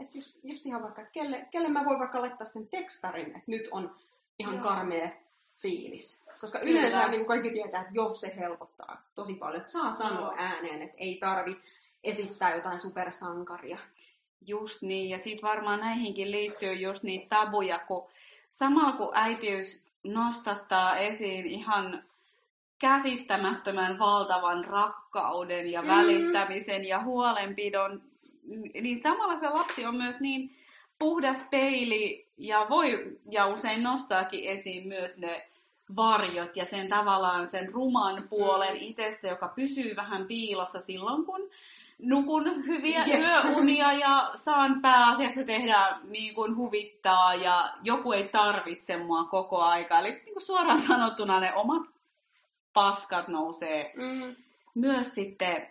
että 0.00 0.18
just, 0.18 0.38
just 0.42 0.66
ihan 0.66 0.82
vaikka, 0.82 1.04
kelle, 1.12 1.46
kelle 1.50 1.68
mä 1.68 1.84
voin 1.84 1.98
vaikka 1.98 2.20
laittaa 2.20 2.44
sen 2.44 2.66
tekstarin, 2.66 3.26
että 3.26 3.42
nyt 3.46 3.68
on 3.70 3.96
ihan 4.38 4.54
Joo. 4.54 4.64
karmea 4.64 5.10
fiilis. 5.62 6.24
Koska 6.40 6.58
yleensä 6.58 7.08
niin 7.08 7.26
kaikki 7.26 7.50
tietää, 7.50 7.80
että 7.80 7.92
jo 7.94 8.14
se 8.14 8.32
helpottaa 8.36 9.02
tosi 9.14 9.34
paljon. 9.34 9.56
Että 9.56 9.70
saa 9.70 9.92
sanoa 9.92 10.34
ääneen, 10.36 10.82
että 10.82 10.96
ei 10.98 11.16
tarvi 11.16 11.56
esittää 12.04 12.54
jotain 12.54 12.80
supersankaria. 12.80 13.78
Just 14.46 14.82
niin, 14.82 15.10
ja 15.10 15.18
sitten 15.18 15.48
varmaan 15.48 15.80
näihinkin 15.80 16.30
liittyy 16.30 16.72
just 16.72 17.02
niitä 17.02 17.26
tabuja, 17.28 17.78
kun 17.78 18.08
samalla 18.50 18.92
kun 18.92 19.10
äitiys 19.14 19.82
nostattaa 20.04 20.96
esiin 20.96 21.46
ihan 21.46 22.04
käsittämättömän 22.78 23.98
valtavan 23.98 24.64
rakkauden 24.64 25.70
ja 25.72 25.82
mm. 25.82 25.88
välittämisen 25.88 26.84
ja 26.84 27.02
huolenpidon, 27.02 28.02
niin 28.80 28.98
samalla 28.98 29.38
se 29.38 29.48
lapsi 29.48 29.86
on 29.86 29.96
myös 29.96 30.20
niin 30.20 30.56
puhdas 30.98 31.46
peili 31.50 32.26
ja 32.38 32.66
voi 32.70 33.18
ja 33.30 33.46
usein 33.46 33.82
nostaakin 33.82 34.44
esiin 34.44 34.88
myös 34.88 35.18
ne 35.18 35.49
varjot 35.96 36.56
ja 36.56 36.64
sen 36.64 36.88
tavallaan 36.88 37.50
sen 37.50 37.72
ruman 37.72 38.22
puolen 38.28 38.76
mm. 38.76 38.80
itsestä, 38.80 39.28
joka 39.28 39.48
pysyy 39.48 39.96
vähän 39.96 40.26
piilossa 40.26 40.80
silloin, 40.80 41.24
kun 41.24 41.50
nukun 41.98 42.66
hyviä 42.66 43.04
Jep. 43.06 43.20
yöunia 43.20 43.92
ja 44.06 44.30
saan 44.34 44.80
pääasiassa 44.82 45.44
tehdä 45.44 45.98
niin 46.04 46.34
kuin 46.34 46.56
huvittaa 46.56 47.34
ja 47.34 47.68
joku 47.82 48.12
ei 48.12 48.28
tarvitse 48.28 48.96
mua 48.96 49.24
koko 49.24 49.62
aika. 49.62 49.98
Eli 49.98 50.10
niin 50.10 50.32
kuin 50.32 50.42
suoraan 50.42 50.80
sanottuna 50.80 51.40
ne 51.40 51.54
omat 51.54 51.82
paskat 52.72 53.28
nousee 53.28 53.92
Mm. 53.96 54.36
myös 54.74 55.14
sitten 55.14 55.68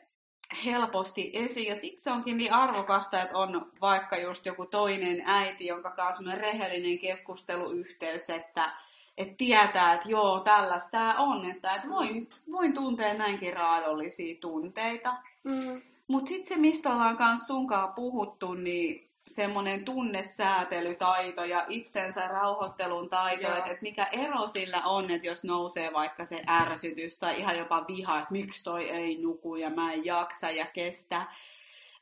helposti 0.65 1.31
esiin. 1.33 1.67
Ja 1.67 1.75
siksi 1.75 2.09
onkin 2.09 2.37
niin 2.37 2.53
arvokasta, 2.53 3.21
että 3.21 3.37
on 3.37 3.71
vaikka 3.81 4.17
just 4.17 4.45
joku 4.45 4.65
toinen 4.65 5.21
äiti, 5.25 5.65
jonka 5.65 5.91
kanssa 5.91 6.31
on 6.31 6.37
rehellinen 6.37 6.99
keskusteluyhteys, 6.99 8.29
että, 8.29 8.73
että 9.19 9.33
tietää, 9.37 9.93
että 9.93 10.09
joo, 10.09 10.39
tällaista 10.39 10.91
tämä 10.91 11.15
on, 11.17 11.51
että, 11.51 11.75
että 11.75 11.89
voin, 11.89 12.29
voin 12.51 12.73
tuntea 12.73 13.13
näinkin 13.13 13.53
raadollisia 13.53 14.35
tunteita. 14.41 15.15
Mm. 15.43 15.81
Mutta 16.07 16.29
sitten 16.29 16.47
se, 16.47 16.61
mistä 16.61 16.89
ollaan 16.89 17.17
kanssa 17.17 17.47
sunkaan 17.47 17.93
puhuttu, 17.93 18.53
niin 18.53 19.09
semmoinen 19.27 19.85
tunnesäätelytaito 19.85 21.43
ja 21.43 21.65
itsensä 21.67 22.27
rauhoittelun 22.27 23.09
taito, 23.09 23.55
että 23.55 23.71
et 23.71 23.81
mikä 23.81 24.07
ero 24.11 24.47
sillä 24.47 24.81
on, 24.85 25.11
että 25.11 25.27
jos 25.27 25.43
nousee 25.43 25.93
vaikka 25.93 26.25
se 26.25 26.41
ärsytys 26.47 27.17
tai 27.17 27.39
ihan 27.39 27.57
jopa 27.57 27.85
viha, 27.87 28.19
että 28.19 28.31
miksi 28.31 28.63
toi 28.63 28.89
ei 28.89 29.21
nuku 29.21 29.55
ja 29.55 29.69
mä 29.69 29.93
en 29.93 30.05
jaksa 30.05 30.51
ja 30.51 30.65
kestä. 30.65 31.27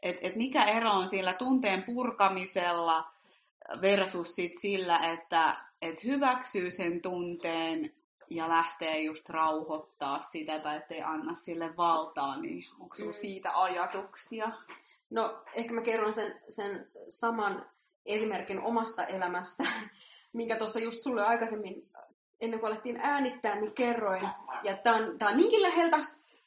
Että 0.03 0.27
et 0.27 0.35
mikä 0.35 0.63
ero 0.63 0.91
on 0.91 1.07
sillä 1.07 1.33
tunteen 1.33 1.83
purkamisella 1.83 3.11
versus 3.81 4.35
sit 4.35 4.55
sillä, 4.55 4.99
että 4.99 5.66
et 5.81 6.03
hyväksyy 6.03 6.69
sen 6.69 7.01
tunteen 7.01 7.93
ja 8.29 8.49
lähtee 8.49 8.99
just 9.01 9.29
rauhoittaa 9.29 10.19
sitä 10.19 10.59
tai 10.59 10.77
ettei 10.77 11.01
anna 11.01 11.35
sille 11.35 11.77
valtaa, 11.77 12.41
niin 12.41 12.65
onko 12.79 12.95
sulla 12.95 13.09
Mm. 13.09 13.13
siitä 13.13 13.61
ajatuksia? 13.61 14.51
No, 15.09 15.43
ehkä 15.53 15.73
mä 15.73 15.81
kerron 15.81 16.13
sen, 16.13 16.41
sen 16.49 16.87
saman 17.09 17.69
esimerkin 18.05 18.59
omasta 18.61 19.05
elämästä, 19.05 19.63
minkä 20.33 20.55
tuossa 20.55 20.79
just 20.79 21.01
sulle 21.01 21.25
aikaisemmin, 21.25 21.89
ennen 22.41 22.59
kuin 22.59 22.71
alettiin 22.71 22.99
äänittää, 23.01 23.55
niin 23.55 23.73
kerroin. 23.73 24.27
Ja 24.63 24.77
tää 24.77 24.95
on, 24.95 25.17
tää 25.17 25.29
on 25.29 25.37
niinkin 25.37 25.63
läheltä 25.63 25.97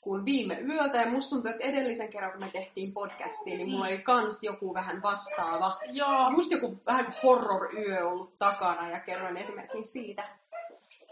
kuin 0.01 0.25
viime 0.25 0.61
yöltä, 0.61 0.99
ja 0.99 1.11
musta 1.11 1.31
tuntuu, 1.31 1.51
että 1.51 1.65
edellisen 1.65 2.09
kerran, 2.09 2.33
kun 2.33 2.41
me 2.41 2.51
tehtiin 2.53 2.93
podcastia, 2.93 3.57
niin 3.57 3.71
mulla 3.71 3.85
oli 3.85 3.99
kans 3.99 4.43
joku 4.43 4.75
vähän 4.75 5.03
vastaava. 5.03 5.79
Joo. 5.93 6.31
Just 6.37 6.51
joku 6.51 6.81
vähän 6.87 7.15
horror-yö 7.23 8.09
ollut 8.09 8.39
takana, 8.39 8.91
ja 8.91 9.01
kerroin 9.01 9.37
esimerkin 9.37 9.85
siitä. 9.85 10.29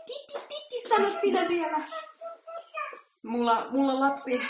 Titti, 0.07 0.33
titti, 0.49 0.89
sanot 0.89 1.17
sinä 1.17 1.45
siellä. 1.45 1.89
Mulla, 3.23 3.67
mulla 3.71 4.01
lapsi 4.01 4.43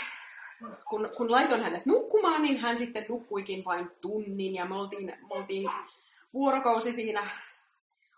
kun, 0.89 1.09
kun 1.17 1.31
laitoin 1.31 1.63
hänet 1.63 1.85
nukkumaan, 1.85 2.41
niin 2.41 2.57
hän 2.57 2.77
sitten 2.77 3.05
nukkuikin 3.09 3.65
vain 3.65 3.91
tunnin 4.01 4.55
ja 4.55 4.65
me 4.65 4.75
oltiin, 4.75 5.05
me 5.05 5.17
oltiin 5.29 5.69
vuorokausi 6.33 6.93
siinä 6.93 7.29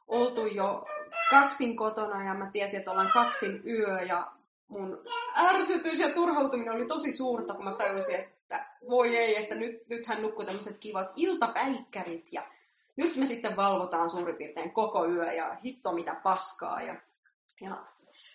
oltu 0.07 0.45
jo 0.45 0.85
kaksin 1.29 1.75
kotona 1.75 2.23
ja 2.23 2.33
mä 2.33 2.49
tiesin, 2.51 2.79
että 2.79 2.91
ollaan 2.91 3.11
kaksin 3.13 3.61
yö 3.65 4.01
ja 4.01 4.31
mun 4.71 5.03
ärsytys 5.37 5.99
ja 5.99 6.09
turhautuminen 6.09 6.73
oli 6.73 6.85
tosi 6.85 7.13
suurta, 7.13 7.53
kun 7.53 7.65
mä 7.65 7.71
tajusin, 7.71 8.15
että 8.15 8.65
voi 8.89 9.17
ei, 9.17 9.43
että 9.43 9.55
nyt, 9.55 9.87
nyt 9.89 10.07
hän 10.07 10.21
nukkuu 10.21 10.45
tämmöiset 10.45 10.77
kivat 10.77 11.11
iltapäikkärit 11.15 12.33
ja 12.33 12.47
nyt 12.95 13.15
me 13.15 13.25
sitten 13.25 13.55
valvotaan 13.55 14.09
suurin 14.09 14.35
piirtein 14.35 14.71
koko 14.71 15.05
yö 15.05 15.33
ja 15.33 15.57
hitto 15.65 15.91
mitä 15.91 16.15
paskaa 16.23 16.81
ja, 16.81 16.95
ja 17.61 17.85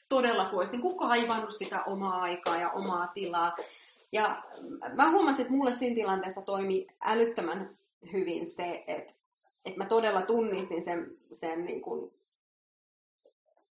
todella 0.09 0.45
kun 0.45 0.59
olisi 0.59 0.77
niin 0.77 0.99
kaivannut 0.99 1.55
sitä 1.55 1.85
omaa 1.85 2.21
aikaa 2.21 2.57
ja 2.57 2.71
omaa 2.71 3.07
tilaa. 3.07 3.57
Ja 4.13 4.43
mä 4.95 5.11
huomasin, 5.11 5.43
että 5.43 5.55
mulle 5.55 5.73
siinä 5.73 5.95
tilanteessa 5.95 6.43
toimi 6.43 6.87
älyttömän 7.01 7.77
hyvin 8.13 8.47
se, 8.47 8.85
että, 8.87 9.13
että 9.65 9.79
mä 9.79 9.87
todella 9.87 10.23
tunnistin 10.23 10.83
sen, 10.83 11.17
sen 11.33 11.65
niin 11.65 11.81
kuin 11.81 12.13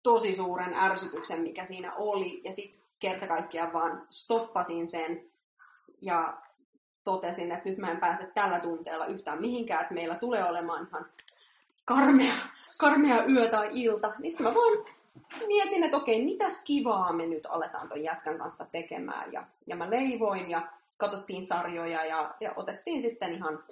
tosi 0.02 0.35
suuren 0.35 0.75
ärsytyksen, 0.75 1.40
mikä 1.40 1.64
siinä 1.64 1.95
oli. 1.95 2.40
Ja 2.45 2.52
sitten 2.52 2.83
kerta 2.99 3.26
kaikkiaan 3.26 3.73
vaan 3.73 4.07
stoppasin 4.11 4.88
sen 4.88 5.25
ja 6.00 6.38
totesin, 7.05 7.52
että 7.52 7.69
nyt 7.69 7.78
mä 7.78 7.90
en 7.90 8.00
pääse 8.00 8.31
tällä 8.35 8.61
tunteella 8.61 9.07
yhtään 9.07 9.40
mihinkään, 9.40 9.83
että 9.83 9.95
meillä 9.95 10.14
tulee 10.14 10.45
olemaan 10.45 10.87
ihan 10.88 11.07
karmea, 11.85 12.35
karmea 12.76 13.25
yö 13.25 13.49
tai 13.49 13.71
ilta. 13.73 14.12
Niin 14.19 14.31
sitten 14.33 14.47
mä 14.47 14.55
voin 14.55 14.85
mietin, 15.47 15.85
että 15.85 15.97
okei, 15.97 16.25
mitäs 16.25 16.64
kivaa 16.64 17.12
me 17.12 17.26
nyt 17.26 17.47
aletaan 17.47 17.88
ton 17.88 18.02
jätkän 18.02 18.38
kanssa 18.38 18.67
tekemään. 18.73 19.33
Ja, 19.33 19.45
ja 19.67 19.76
mä 19.76 19.90
leivoin 19.90 20.50
ja 20.50 20.62
katsottiin 20.97 21.43
sarjoja 21.43 22.05
ja, 22.05 22.35
ja 22.40 22.52
otettiin 22.57 23.00
sitten 23.00 23.33
ihan 23.33 23.64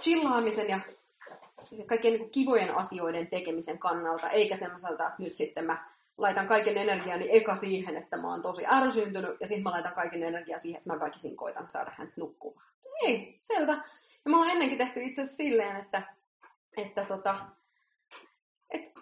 chillaamisen 0.00 0.68
ja 0.68 0.80
kaikkien 1.86 2.14
niin 2.14 2.30
kivojen 2.30 2.74
asioiden 2.74 3.26
tekemisen 3.26 3.78
kannalta, 3.78 4.30
eikä 4.30 4.56
semmoiselta, 4.56 5.06
että 5.06 5.22
nyt 5.22 5.36
sitten 5.36 5.64
mä 5.64 5.84
laitan 6.18 6.46
kaiken 6.46 6.76
energiani 6.78 7.28
eka 7.30 7.56
siihen, 7.56 7.96
että 7.96 8.16
mä 8.16 8.30
oon 8.30 8.42
tosi 8.42 8.66
ärsyntynyt, 8.66 9.36
ja 9.40 9.46
sitten 9.46 9.62
mä 9.62 9.70
laitan 9.70 9.94
kaiken 9.94 10.22
energiaa 10.22 10.58
siihen, 10.58 10.78
että 10.78 10.92
mä 10.92 11.00
väkisin 11.00 11.36
koitan 11.36 11.70
saada 11.70 11.92
häntä 11.98 12.12
nukkumaan. 12.16 12.66
Ei, 13.02 13.38
selvä. 13.40 13.72
Ja 14.24 14.30
me 14.30 14.36
ollaan 14.36 14.50
ennenkin 14.52 14.78
tehty 14.78 15.02
itse 15.02 15.22
asiassa 15.22 15.36
silleen, 15.36 15.76
että, 15.76 16.02
että 16.76 17.04
tota, 17.04 17.36
et 18.70 18.92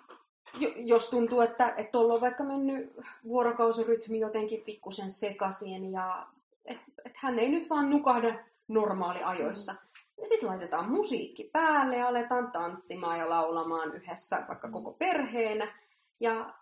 jo- 0.59 0.73
jos 0.77 1.11
tuntuu, 1.11 1.41
että 1.41 1.69
että 1.77 1.93
tuolla 1.93 2.15
on 2.15 2.21
vaikka 2.21 2.45
mennyt 2.45 2.93
vuorokausirytmi 3.25 4.21
jotenkin 4.21 4.63
pikkusen 4.63 5.11
sekaisin 5.11 5.93
ja 5.93 6.27
että 6.65 6.93
et 7.05 7.17
hän 7.17 7.39
ei 7.39 7.49
nyt 7.49 7.71
vaan 7.71 7.91
nukahda 7.91 8.35
normaaliajoissa. 8.69 9.75
Ja 10.23 10.29
sitten 10.29 10.49
laitetaan 10.49 10.91
musiikki 10.91 11.45
päälle 11.53 11.97
ja 11.97 12.09
aletaan 12.09 12.53
tanssimaan 12.53 13.19
ja 13.19 13.31
laulamaan 13.31 13.95
yhdessä 13.95 14.45
vaikka 14.49 14.71
koko 14.71 14.93
perheenä. 14.93 15.79
Ja 16.21 16.55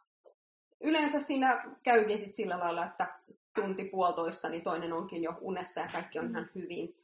yleensä 0.80 1.20
siinä 1.20 1.64
käykin 1.82 2.18
sit 2.18 2.34
sillä 2.34 2.58
lailla, 2.58 2.84
että 2.84 3.06
tunti 3.54 3.84
puolitoista, 3.84 4.48
niin 4.48 4.62
toinen 4.62 4.92
onkin 4.92 5.22
jo 5.22 5.34
unessa 5.40 5.80
ja 5.80 5.88
kaikki 5.92 6.18
on 6.18 6.30
ihan 6.30 6.50
hyvin. 6.54 6.96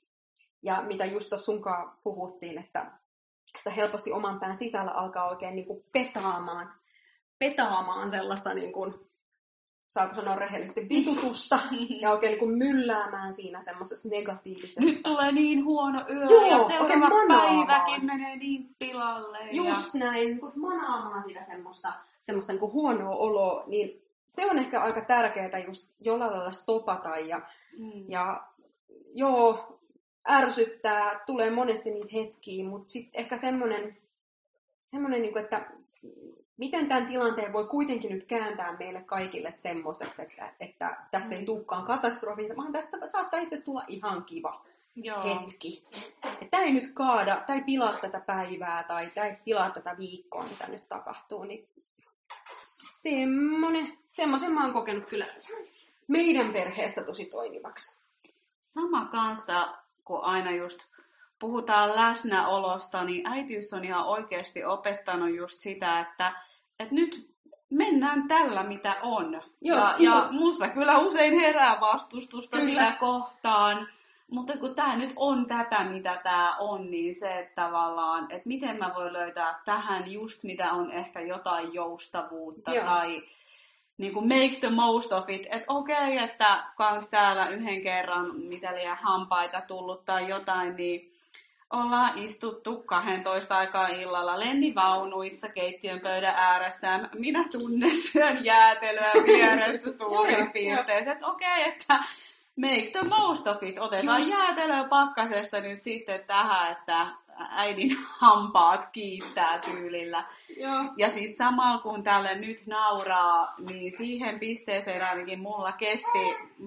Ja 0.62 0.82
mitä 0.82 1.04
just 1.04 1.28
tuossa 1.28 1.44
sunkaan 1.44 1.98
puhuttiin, 2.04 2.58
että 2.58 2.92
sitä 3.58 3.70
helposti 3.70 4.12
oman 4.12 4.40
pään 4.40 4.56
sisällä 4.56 4.90
alkaa 4.90 5.28
oikein 5.28 5.56
niin 5.56 5.66
kuin 5.66 5.84
petaamaan, 5.92 6.74
petaamaan 7.38 8.10
sellaista, 8.10 8.54
niin 8.54 8.72
kuin, 8.72 9.10
saako 9.88 10.14
sanoa 10.14 10.34
rehellisesti, 10.34 10.88
vitutusta 10.88 11.58
ja 12.00 12.10
oikein 12.10 12.30
niin 12.30 12.38
kuin 12.38 12.58
mylläämään 12.58 13.32
siinä 13.32 13.60
semmoisessa 13.60 14.08
negatiivisessa. 14.08 14.80
Nyt 14.80 15.02
tulee 15.02 15.32
niin 15.32 15.64
huono 15.64 16.04
yö 16.10 16.24
Joo, 16.24 16.46
ja 16.46 16.68
seuraava 16.68 17.08
manaamaan. 17.08 17.66
päiväkin 17.66 18.06
menee 18.06 18.36
niin 18.36 18.74
pilalle. 18.78 19.38
Just 19.50 19.94
näin, 19.94 20.26
niin 20.26 20.40
kuin 20.40 20.52
manaamaan 20.56 21.24
sitä 21.24 21.44
semmoista, 21.44 21.92
semmoista 22.22 22.52
niin 22.52 22.60
kuin 22.60 22.72
huonoa 22.72 23.16
oloa, 23.16 23.64
niin 23.66 24.02
se 24.26 24.46
on 24.46 24.58
ehkä 24.58 24.80
aika 24.80 25.00
tärkeää 25.00 25.58
just 25.66 25.88
jollain 26.00 26.32
lailla 26.32 26.52
stopata 26.52 27.08
ja, 27.08 27.26
Ja, 27.26 27.42
mm. 27.78 28.10
ja 28.10 28.46
joo, 29.14 29.78
ärsyttää, 30.30 31.20
tulee 31.26 31.50
monesti 31.50 31.90
niitä 31.90 32.10
hetkiä, 32.12 32.64
mutta 32.64 32.88
sitten 32.88 33.20
ehkä 33.20 33.36
semmoinen, 33.36 33.96
semmoinen 34.90 35.22
niin 35.22 35.32
kuin, 35.32 35.44
että 35.44 35.70
miten 36.56 36.88
tämän 36.88 37.06
tilanteen 37.06 37.52
voi 37.52 37.66
kuitenkin 37.66 38.12
nyt 38.12 38.24
kääntää 38.24 38.76
meille 38.78 39.02
kaikille 39.02 39.52
semmoiseksi, 39.52 40.22
että, 40.22 40.52
että 40.60 40.96
tästä 41.10 41.34
ei 41.34 41.44
tulekaan 41.44 41.84
katastrofi, 41.84 42.42
vaan 42.56 42.72
tästä 42.72 43.06
saattaa 43.06 43.40
itse 43.40 43.54
asiassa 43.54 43.64
tulla 43.64 43.84
ihan 43.88 44.24
kiva 44.24 44.64
Joo. 44.96 45.24
hetki. 45.24 45.84
Tämä 46.50 46.62
ei 46.62 46.72
nyt 46.72 46.92
kaada, 46.94 47.42
ei 47.48 47.62
pilaa 47.62 47.92
tätä 47.92 48.20
päivää 48.20 48.84
tai 48.84 49.10
tämä 49.14 49.26
ei 49.26 49.36
pilaa 49.44 49.70
tätä 49.70 49.96
viikkoa, 49.98 50.46
mitä 50.46 50.66
nyt 50.66 50.88
tapahtuu. 50.88 51.44
Niin 51.44 51.68
semmoinen, 52.62 53.98
semmoisen 54.10 54.52
mä 54.52 54.64
oon 54.64 54.72
kokenut 54.72 55.06
kyllä 55.06 55.26
meidän 56.08 56.52
perheessä 56.52 57.04
tosi 57.04 57.26
toimivaksi. 57.26 58.00
Sama 58.60 59.04
kanssa, 59.04 59.74
kun 60.04 60.24
aina 60.24 60.50
just 60.50 60.80
puhutaan 61.38 61.96
läsnäolosta, 61.96 63.04
niin 63.04 63.26
äitiys 63.26 63.74
on 63.74 63.84
ihan 63.84 64.06
oikeasti 64.06 64.64
opettanut 64.64 65.36
just 65.36 65.60
sitä, 65.60 66.00
että, 66.00 66.32
että 66.80 66.94
nyt 66.94 67.36
mennään 67.70 68.28
tällä, 68.28 68.62
mitä 68.62 68.96
on. 69.02 69.42
Joo, 69.60 69.78
ja, 69.78 69.94
joo. 69.98 70.14
ja 70.14 70.28
musta 70.30 70.68
kyllä 70.68 70.98
usein 70.98 71.40
herää 71.40 71.80
vastustusta 71.80 72.56
Kyllä. 72.56 72.70
sitä 72.70 72.96
kohtaan. 73.00 73.88
Mutta 74.30 74.56
kun 74.56 74.74
tämä 74.74 74.96
nyt 74.96 75.12
on 75.16 75.46
tätä, 75.46 75.84
mitä 75.84 76.20
tämä 76.22 76.56
on, 76.58 76.90
niin 76.90 77.14
se, 77.14 77.38
että 77.38 77.62
tavallaan, 77.62 78.24
että 78.30 78.48
miten 78.48 78.78
mä 78.78 78.92
voin 78.94 79.12
löytää 79.12 79.60
tähän 79.64 80.12
just 80.12 80.42
mitä 80.42 80.72
on 80.72 80.92
ehkä 80.92 81.20
jotain 81.20 81.74
joustavuutta 81.74 82.74
Joo. 82.74 82.84
tai 82.84 83.22
niin 83.98 84.14
kuin 84.14 84.28
make 84.28 84.56
the 84.60 84.70
most 84.70 85.12
of 85.12 85.30
it. 85.30 85.46
Että 85.46 85.64
okei, 85.68 86.18
että 86.18 86.64
kans 86.76 87.08
täällä 87.08 87.48
yhden 87.48 87.82
kerran, 87.82 88.26
mitä 88.36 88.74
liian 88.74 88.98
hampaita 89.02 89.60
tullut 89.60 90.04
tai 90.04 90.28
jotain, 90.28 90.76
niin 90.76 91.15
ollaan 91.70 92.18
istuttu 92.18 92.82
12 92.82 93.56
aikaa 93.58 93.88
illalla 93.88 94.40
lennivaunuissa 94.40 95.48
keittiön 95.48 96.00
pöydän 96.00 96.34
ääressä. 96.36 97.08
Minä 97.18 97.48
tunne 97.48 97.88
syön 97.88 98.44
jäätelöä 98.44 99.12
vieressä 99.26 99.92
suurin 99.98 100.52
piirtein. 100.52 101.08
Että 101.08 101.26
okei, 101.26 101.68
että 101.68 101.94
make 102.56 102.90
the 102.92 103.02
most 103.02 103.46
of 103.46 103.62
it. 103.62 103.78
Otetaan 103.78 104.18
Just. 104.18 104.32
jäätelöä 104.32 104.84
pakkasesta 104.84 105.60
nyt 105.60 105.82
sitten 105.82 106.24
tähän, 106.26 106.72
että 106.72 107.06
äidin 107.38 107.96
hampaat 108.20 108.88
kiittää 108.92 109.58
tyylillä. 109.58 110.24
Joo. 110.56 110.84
Ja 110.96 111.10
siis 111.10 111.36
samalla 111.36 111.78
kun 111.78 112.02
tälle 112.02 112.34
nyt 112.34 112.66
nauraa, 112.66 113.48
niin 113.68 113.92
siihen 113.92 114.38
pisteeseen 114.38 115.04
ainakin 115.04 115.40
mulla 115.40 115.72
kesti 115.72 116.18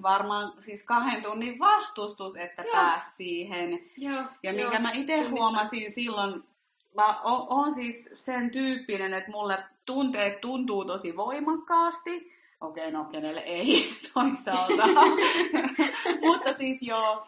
varmaan 0.02 0.52
siis 0.58 0.84
kahden 0.84 1.22
tunnin 1.22 1.58
vastustus, 1.58 2.36
että 2.36 2.62
Joo. 2.62 2.72
pääsi 2.72 3.16
siihen. 3.16 3.90
Joo. 3.96 4.22
Ja 4.42 4.52
joo, 4.52 4.54
minkä 4.54 4.78
mä 4.78 4.90
itse 4.92 5.28
huomasin 5.28 5.90
silloin, 5.90 6.44
mä 6.94 7.20
oon, 7.20 7.46
oon 7.50 7.74
siis 7.74 8.10
sen 8.14 8.50
tyyppinen, 8.50 9.14
että 9.14 9.30
mulle 9.30 9.64
tunteet 9.84 10.40
tuntuu 10.40 10.84
tosi 10.84 11.16
voimakkaasti. 11.16 12.40
Okei, 12.60 12.90
no 12.90 13.04
kenelle 13.04 13.40
ei 13.40 13.90
toisaalta. 14.14 14.86
Mutta 16.26 16.52
siis 16.52 16.82
joo. 16.82 17.24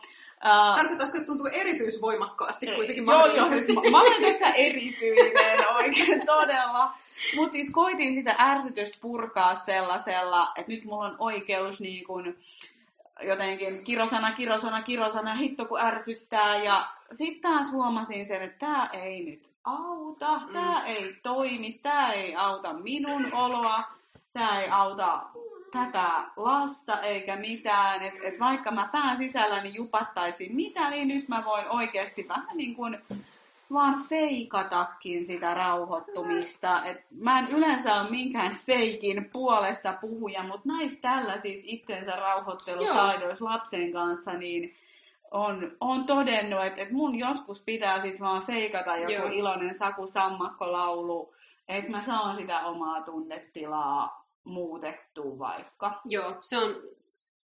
Äh, 0.47 0.77
Tarkoitatko, 0.77 1.17
että 1.17 1.27
tuntuu 1.27 1.47
erityisvoimakkaasti 1.53 2.67
kuitenkin 2.67 3.07
joo, 3.07 3.27
joo, 3.27 3.49
siis 3.49 3.69
mä, 3.69 3.81
mä 3.91 4.01
olen 4.01 4.23
tästä 4.23 4.55
erityinen 4.57 5.33
oikein 5.77 6.27
todella. 6.27 6.95
Mutta 7.37 7.53
siis 7.53 7.71
koitin 7.71 8.15
sitä 8.15 8.35
ärsytystä 8.39 8.99
purkaa 9.01 9.55
sellaisella, 9.55 10.53
että 10.57 10.73
nyt 10.73 10.85
mulla 10.85 11.05
on 11.07 11.17
oikeus 11.19 11.81
niin 11.81 12.05
kun, 12.05 12.37
jotenkin 13.23 13.85
kirosana, 13.85 14.33
kirosana, 14.33 14.83
kirosana, 14.83 15.35
hitto 15.35 15.65
kun 15.65 15.81
ärsyttää. 15.81 16.57
Ja 16.57 16.85
sitten 17.13 17.53
taas 17.53 17.73
huomasin 17.73 18.27
sen, 18.27 18.43
että 18.43 18.67
tämä 18.67 18.89
ei 18.93 19.25
nyt 19.25 19.51
auta, 19.65 20.41
tämä 20.53 20.81
Mm. 20.81 20.87
ei 20.87 21.17
toimi, 21.23 21.73
tämä 21.83 22.13
ei 22.13 22.35
auta 22.37 22.73
minun 22.73 23.35
oloa, 23.35 23.85
tämä 24.33 24.61
ei 24.63 24.69
auta 24.71 25.23
tätä 25.73 26.09
lasta 26.37 27.01
eikä 27.01 27.37
mitään. 27.37 28.03
Et, 28.03 28.15
et 28.23 28.41
vaikka 28.41 28.71
mä 28.71 28.89
pään 28.93 29.17
sisälläni 29.17 29.75
jupattaisin 29.75 30.57
mitä, 30.57 30.91
niin 30.91 31.09
nyt 31.09 31.29
mä 31.29 31.43
voin 31.45 31.69
oikeasti 31.69 32.29
vähän 32.29 32.57
niin 32.57 32.75
kuin 32.75 32.99
vaan 33.73 34.03
feikatakin 34.09 35.25
sitä 35.25 35.55
rauhoittumista. 35.55 36.85
Et 36.85 37.07
mä 37.11 37.39
en 37.39 37.49
yleensä 37.49 37.95
ole 37.95 38.11
minkään 38.11 38.55
feikin 38.55 39.31
puolesta 39.33 39.93
puhuja, 40.01 40.43
mutta 40.43 40.69
näissä 40.69 40.99
tällaisissa 41.03 41.67
itsensä 41.71 42.17
rauhoittelutaidoissa 42.17 43.45
lapsen 43.45 43.93
kanssa, 43.93 44.33
niin 44.33 44.75
on, 45.31 45.77
on 45.81 46.05
todennut, 46.05 46.65
että, 46.65 46.83
että 46.83 46.95
mun 46.95 47.19
joskus 47.19 47.63
pitää 47.63 48.01
sit 48.01 48.21
vaan 48.21 48.47
feikata 48.47 48.97
joku 48.97 49.13
Joo. 49.13 49.29
iloinen 49.33 49.75
Saku 49.75 50.07
Sammakko-laulu, 50.07 51.35
että 51.69 51.91
mä 51.91 52.03
saan 52.03 52.37
sitä 52.37 52.61
omaa 52.61 53.03
tunnetilaa 53.03 54.22
muutettua 54.45 55.39
vaikka. 55.39 56.01
Joo, 56.05 56.37
se 56.41 56.59
on, 56.59 56.83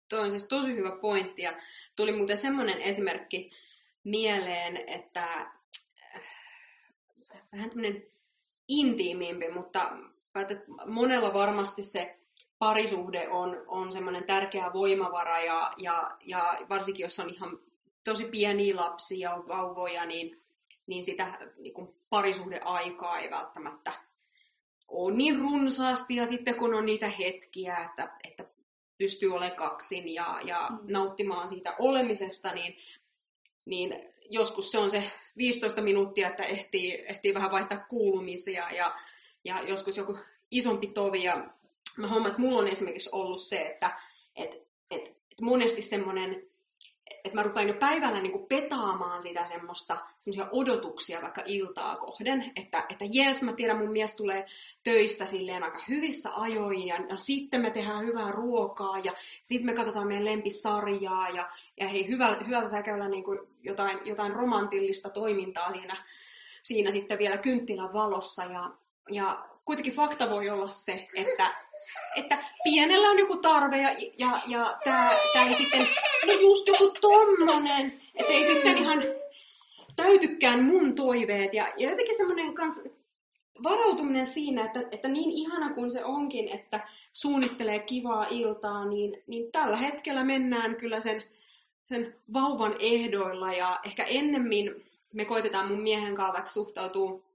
toi 0.10 0.20
on 0.20 0.32
siis 0.32 0.48
tosi 0.48 0.76
hyvä 0.76 0.92
pointti. 1.02 1.42
Ja 1.42 1.54
tuli 1.96 2.12
muuten 2.12 2.38
semmoinen 2.38 2.82
esimerkki 2.82 3.52
mieleen, 4.04 4.90
että 4.90 5.24
äh, 6.16 6.24
vähän 7.52 7.70
tämmöinen 7.70 8.04
intiimimpi, 8.68 9.50
mutta 9.50 9.92
monella 10.86 11.34
varmasti 11.34 11.84
se 11.84 12.18
parisuhde 12.60 13.30
on, 13.30 13.64
on 13.68 13.94
semmoinen 13.94 14.24
tärkeä 14.24 14.74
voimavara 14.74 15.40
ja, 15.40 15.74
ja, 15.78 16.18
ja 16.26 16.58
varsinkin 16.70 17.04
jos 17.04 17.20
on 17.20 17.30
ihan 17.30 17.60
tosi 18.04 18.26
pieniä 18.26 18.76
lapsia 18.76 19.30
ja 19.30 19.44
vauvoja, 19.48 20.06
niin, 20.06 20.38
niin 20.88 21.06
sitä 21.06 21.38
niin 21.58 21.74
kuin 21.74 21.96
parisuhdeaikaa 22.10 23.20
ei 23.20 23.32
välttämättä 23.32 23.94
ole 24.92 25.16
niin 25.16 25.40
runsaasti 25.40 26.16
ja 26.16 26.26
sitten 26.26 26.56
kun 26.56 26.74
on 26.74 26.86
niitä 26.86 27.10
hetkiä, 27.10 27.78
että, 27.78 28.18
että 28.28 28.46
pystyy 28.98 29.32
olemaan 29.34 29.56
kaksin 29.56 30.14
ja, 30.14 30.40
ja 30.44 30.68
Mm. 30.70 30.78
nauttimaan 30.94 31.50
siitä 31.50 31.76
olemisesta, 31.80 32.54
niin, 32.54 32.78
niin 33.66 34.14
joskus 34.30 34.72
se 34.72 34.78
on 34.78 34.92
se 34.92 35.04
15 35.38 35.82
minuuttia, 35.82 36.28
että 36.30 36.44
ehtii, 36.44 37.04
ehtii 37.08 37.34
vähän 37.34 37.52
vaihtaa 37.52 37.86
kuulumisia 37.90 38.72
ja, 38.72 38.96
ja 39.44 39.64
joskus 39.64 39.98
joku 39.98 40.18
isompi 40.52 40.88
tovi. 40.88 41.24
Ja 41.24 41.50
mä 41.98 42.10
huomaan, 42.10 42.30
että 42.30 42.42
mulla 42.42 42.60
on 42.60 42.68
esimerkiksi 42.68 43.10
ollut 43.14 43.42
se, 43.42 43.62
että 43.62 44.00
et, 44.36 44.56
et, 44.92 45.02
et 45.02 45.42
monesti 45.42 45.82
semmoinen, 45.82 46.51
että 47.24 47.36
mä 47.36 47.44
rupean 47.44 47.68
jo 47.68 47.74
päivällä 47.74 48.22
niin 48.22 48.32
kuin 48.32 48.46
petaamaan 48.46 49.22
sitä 49.22 49.46
semmoista, 49.46 49.98
semmoisia 50.20 50.50
odotuksia 50.52 51.22
vaikka 51.22 51.44
iltaa 51.46 51.96
kohden, 51.96 52.52
että, 52.56 52.86
että 52.90 53.06
jes, 53.12 53.42
mä 53.42 53.54
tiedän, 53.54 53.78
mun 53.78 53.92
mies 53.92 54.16
tulee 54.16 54.46
töistä 54.84 55.26
silleen 55.26 55.64
aika 55.64 55.80
hyvissä 55.90 56.30
ajoin, 56.36 56.88
ja 56.88 57.00
no, 57.00 57.18
sitten 57.18 57.62
me 57.62 57.72
tehdään 57.72 58.06
hyvää 58.06 58.32
ruokaa, 58.32 59.00
ja 59.00 59.14
sitten 59.44 59.66
me 59.66 59.74
katsotaan 59.74 60.08
meidän 60.08 60.26
lempisarjaa, 60.26 61.30
ja, 61.30 61.50
ja 61.80 61.88
hei, 61.88 62.08
hyvä, 62.08 62.38
hyvältä 62.48 62.68
säkäyllä 62.68 63.08
niin 63.08 63.24
kuin 63.24 63.40
jotain, 63.64 64.00
jotain 64.06 64.34
romantillista 64.34 65.10
toimintaa 65.10 65.74
siinä, 65.74 66.04
siinä 66.64 66.92
sitten 66.92 67.20
vielä 67.20 67.38
kynttilän 67.38 67.94
valossa, 67.94 68.44
ja, 68.44 68.72
ja 69.10 69.46
kuitenkin 69.66 69.96
fakta 69.96 70.30
voi 70.30 70.50
olla 70.50 70.70
se, 70.70 71.08
että, 71.16 71.71
että 72.16 72.38
pienellä 72.64 73.10
on 73.10 73.20
joku 73.20 73.38
tarve 73.38 73.78
ja, 73.78 73.96
ja, 74.18 74.40
ja 74.48 74.78
tämä 74.84 75.48
ei 75.48 75.56
sitten, 75.56 75.88
no 76.28 76.34
just 76.34 76.68
joku 76.68 76.94
tommonen, 77.02 77.94
että 78.16 78.34
ei 78.34 78.54
sitten 78.54 78.78
ihan 78.78 79.04
täytykään 79.96 80.64
mun 80.64 80.96
toiveet. 80.96 81.54
Ja, 81.54 81.74
ja 81.78 81.90
jotenkin 81.90 82.18
semmoinen 82.18 82.54
kans 82.54 82.84
varautuminen 83.64 84.28
siinä, 84.28 84.66
että, 84.66 84.84
että 84.92 85.08
niin 85.08 85.32
ihana 85.32 85.74
kuin 85.74 85.92
se 85.92 86.06
onkin, 86.06 86.48
että 86.48 86.88
suunnittelee 87.14 87.80
kivaa 87.80 88.26
iltaa, 88.30 88.86
niin, 88.86 89.24
niin 89.28 89.52
tällä 89.52 89.78
hetkellä 89.78 90.24
mennään 90.24 90.76
kyllä 90.76 91.02
sen, 91.02 91.24
sen 91.86 92.16
vauvan 92.34 92.76
ehdoilla 92.80 93.54
ja 93.54 93.80
ehkä 93.86 94.04
ennemmin 94.04 94.86
me 95.14 95.26
koitetaan 95.26 95.68
mun 95.68 95.82
miehen 95.82 96.16
kanssa 96.16 96.54
suhtautua 96.54 97.31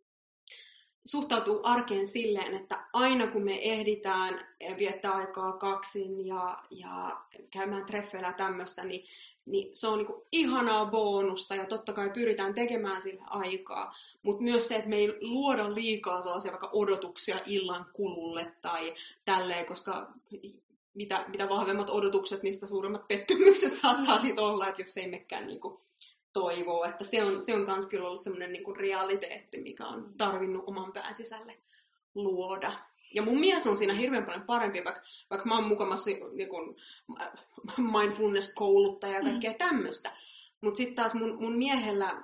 suhtautuu 1.06 1.60
arkeen 1.62 2.06
silleen, 2.06 2.54
että 2.54 2.78
aina 2.92 3.26
kun 3.26 3.42
me 3.42 3.58
ehditään 3.62 4.46
viettää 4.78 5.12
aikaa 5.12 5.52
kaksin 5.52 6.26
ja, 6.26 6.58
ja 6.70 7.20
käymään 7.50 7.86
treffeillä 7.86 8.32
tämmöistä, 8.32 8.84
niin, 8.84 9.04
niin 9.46 9.70
se 9.72 9.88
on 9.88 9.98
niinku 9.98 10.26
ihanaa 10.32 10.86
bonusta 10.86 11.54
ja 11.54 11.66
totta 11.66 11.92
kai 11.92 12.10
pyritään 12.10 12.54
tekemään 12.54 13.02
sillä 13.02 13.24
aikaa. 13.26 13.96
Mutta 14.22 14.42
myös 14.42 14.68
se, 14.68 14.76
että 14.76 14.88
me 14.88 14.96
ei 14.96 15.14
luoda 15.20 15.74
liikaa 15.74 16.22
sellaisia 16.22 16.52
vaikka 16.52 16.70
odotuksia 16.72 17.36
illan 17.46 17.86
kululle 17.92 18.52
tai 18.62 18.94
tälleen, 19.24 19.66
koska 19.66 20.12
mitä, 20.94 21.24
mitä 21.28 21.48
vahvemmat 21.48 21.90
odotukset, 21.90 22.42
niistä 22.42 22.66
suuremmat 22.66 23.08
pettymykset 23.08 23.74
saattaa 23.74 24.18
sitten 24.18 24.44
olla, 24.44 24.68
että 24.68 24.82
jos 24.82 24.96
ei 24.96 25.10
mekään 25.10 25.46
niinku 25.46 25.86
toivoo, 26.40 26.85
että 26.85 27.05
se 27.05 27.25
on, 27.25 27.42
se 27.42 27.55
on 27.55 27.66
kans 27.66 27.87
kyllä 27.87 28.07
ollut 28.07 28.20
semmoinen 28.20 28.53
niinku 28.53 28.75
realiteetti, 28.75 29.61
mikä 29.61 29.87
on 29.87 30.14
tarvinnut 30.18 30.64
oman 30.66 30.92
pään 30.92 31.14
sisälle 31.14 31.59
luoda. 32.14 32.72
Ja 33.14 33.22
mun 33.22 33.40
mies 33.40 33.66
on 33.66 33.77
siinä 33.77 33.94
hirveän 33.94 34.27
paljon 34.27 34.42
parempi, 34.42 34.85
vaikka, 34.85 35.03
vaikka 35.31 35.49
mä 35.49 35.55
oon 35.55 35.68
mukamassa 35.68 36.11
niinku, 36.11 36.77
mindfulness-kouluttaja 37.79 39.12
ja 39.12 39.22
kaikkea 39.22 39.55
tämmöistä. 39.55 40.12
Mutta 40.61 40.79
sitten 40.79 40.96
taas 40.96 41.14
mun, 41.14 41.37
mun 41.40 41.57
miehellä 41.59 42.22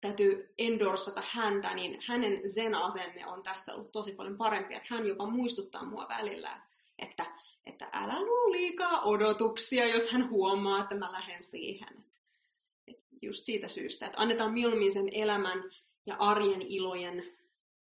täytyy 0.00 0.54
endorsata 0.58 1.22
häntä, 1.30 1.74
niin 1.74 2.02
hänen 2.06 2.50
zen-asenne 2.50 3.26
on 3.26 3.42
tässä 3.42 3.74
ollut 3.74 3.92
tosi 3.92 4.12
paljon 4.12 4.36
parempi, 4.36 4.74
että 4.74 4.94
hän 4.94 5.06
jopa 5.06 5.26
muistuttaa 5.26 5.84
mua 5.84 6.06
välillä, 6.08 6.60
että, 6.98 7.26
että 7.66 7.88
älä 7.92 8.20
luo 8.20 8.52
liikaa 8.52 9.02
odotuksia, 9.02 9.86
jos 9.86 10.12
hän 10.12 10.30
huomaa, 10.30 10.82
että 10.82 10.94
mä 10.94 11.12
lähden 11.12 11.42
siihen 11.42 12.03
just 13.24 13.44
siitä 13.44 13.68
syystä, 13.68 14.06
että 14.06 14.20
annetaan 14.20 14.52
mieluummin 14.52 14.92
sen 14.92 15.08
elämän 15.12 15.62
ja 16.06 16.16
arjen 16.18 16.62
ilojen 16.62 17.24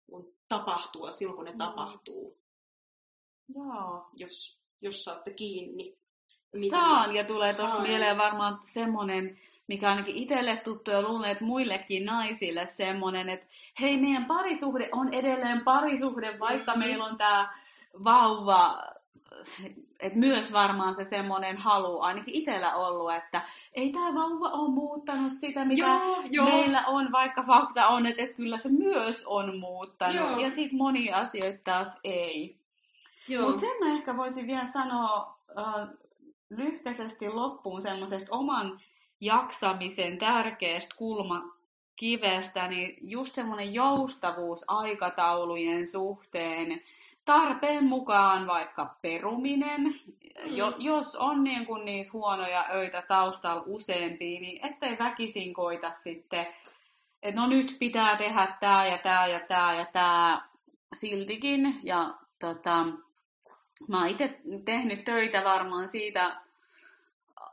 kun 0.10 0.34
tapahtua 0.48 1.12
silloin, 1.12 1.36
kun 1.36 1.46
ne 1.46 1.52
Mm. 1.52 1.58
tapahtuu, 1.58 2.38
Joo. 3.56 4.08
jos, 4.14 4.60
jos 4.82 5.04
saatte 5.04 5.32
kiinni. 5.34 5.98
Saan, 6.70 7.16
ja 7.16 7.24
tulee 7.24 7.54
tuosta 7.54 7.80
mieleen 7.82 8.18
varmaan 8.18 8.60
semmoinen, 8.64 9.40
mikä 9.68 9.90
ainakin 9.90 10.16
itselle 10.16 10.56
tuttu 10.64 10.92
ja 10.92 11.02
luulen, 11.02 11.32
että 11.32 11.44
muillekin 11.44 12.06
naisille 12.06 12.66
semmoinen, 12.68 13.30
että 13.30 13.46
hei, 13.80 13.98
meidän 13.98 14.26
parisuhde 14.26 14.90
on 14.92 15.14
edelleen 15.14 15.62
parisuhde, 15.64 16.40
vaikka 16.40 16.72
Mhm. 16.72 16.80
meillä 16.80 17.06
on 17.06 17.18
tämä 17.18 17.60
vauva, 18.04 18.84
että 20.00 20.20
myös 20.20 20.54
varmaan 20.54 20.96
se 20.96 21.04
semmoinen 21.04 21.58
halu 21.58 22.02
ainakin 22.02 22.36
itsellä 22.36 22.76
ollut, 22.76 23.14
että 23.14 23.42
ei 23.74 23.92
tämä 23.92 24.14
vauva 24.14 24.50
ole 24.50 24.72
muuttanut 24.72 25.34
sitä, 25.34 25.66
mitä 25.66 25.88
Joo, 25.88 26.24
joo. 26.30 26.46
meillä 26.46 26.84
on, 26.88 27.12
vaikka 27.12 27.44
fakta 27.44 27.88
on, 27.88 28.06
että, 28.06 28.24
että 28.24 28.36
kyllä 28.36 28.58
se 28.58 28.70
myös 28.70 29.26
on 29.28 29.60
muuttanut. 29.60 30.16
Joo. 30.16 30.40
Ja 30.40 30.50
sitten 30.50 30.78
monia 30.78 31.18
asioita 31.18 31.60
taas 31.64 32.00
ei. 32.04 32.56
Mutta 33.42 33.60
sen 33.60 33.78
mä 33.80 33.98
ehkä 33.98 34.18
voisin 34.18 34.48
vielä 34.48 34.66
sanoa 34.66 35.38
äh, 35.58 35.88
lyhkäisesti 36.50 37.30
loppuun 37.30 37.82
semmoisesta 37.82 38.36
oman 38.36 38.82
jaksamisen 39.22 40.18
tärkeästä 40.18 40.96
kulmakivestä, 40.98 42.68
niin 42.68 42.98
just 43.02 43.36
semmoinen 43.36 43.74
joustavuus 43.74 44.66
aikataulujen 44.68 45.88
suhteen, 45.88 46.82
tarpeen 47.26 47.86
mukaan 47.86 48.48
vaikka 48.48 48.96
peruminen, 49.02 50.02
Mm. 50.44 50.56
Jo, 50.56 50.74
jos 50.80 51.16
on 51.16 51.44
niin 51.44 51.66
kuin 51.66 51.86
niitä 51.86 52.10
huonoja 52.14 52.66
öitä 52.74 53.02
taustalla 53.08 53.64
useampia, 53.66 54.40
niin 54.40 54.66
ettei 54.66 54.98
väkisin 55.00 55.54
koita 55.54 55.92
sitten, 55.92 56.48
että 57.24 57.42
no 57.42 57.48
nyt 57.48 57.76
pitää 57.80 58.16
tehdä 58.16 58.58
tämä 58.60 58.86
ja 58.86 58.98
tämä 58.98 59.28
ja 59.28 59.40
tämä 59.40 59.74
ja 59.76 59.86
tämä 59.86 60.50
siltikin. 60.94 61.80
Ja 61.84 62.14
tota, 62.40 62.86
mä 63.88 64.00
oon 64.00 64.10
itse 64.10 64.40
tehnyt 64.66 65.04
töitä 65.04 65.44
varmaan 65.44 65.88
siitä 65.88 66.42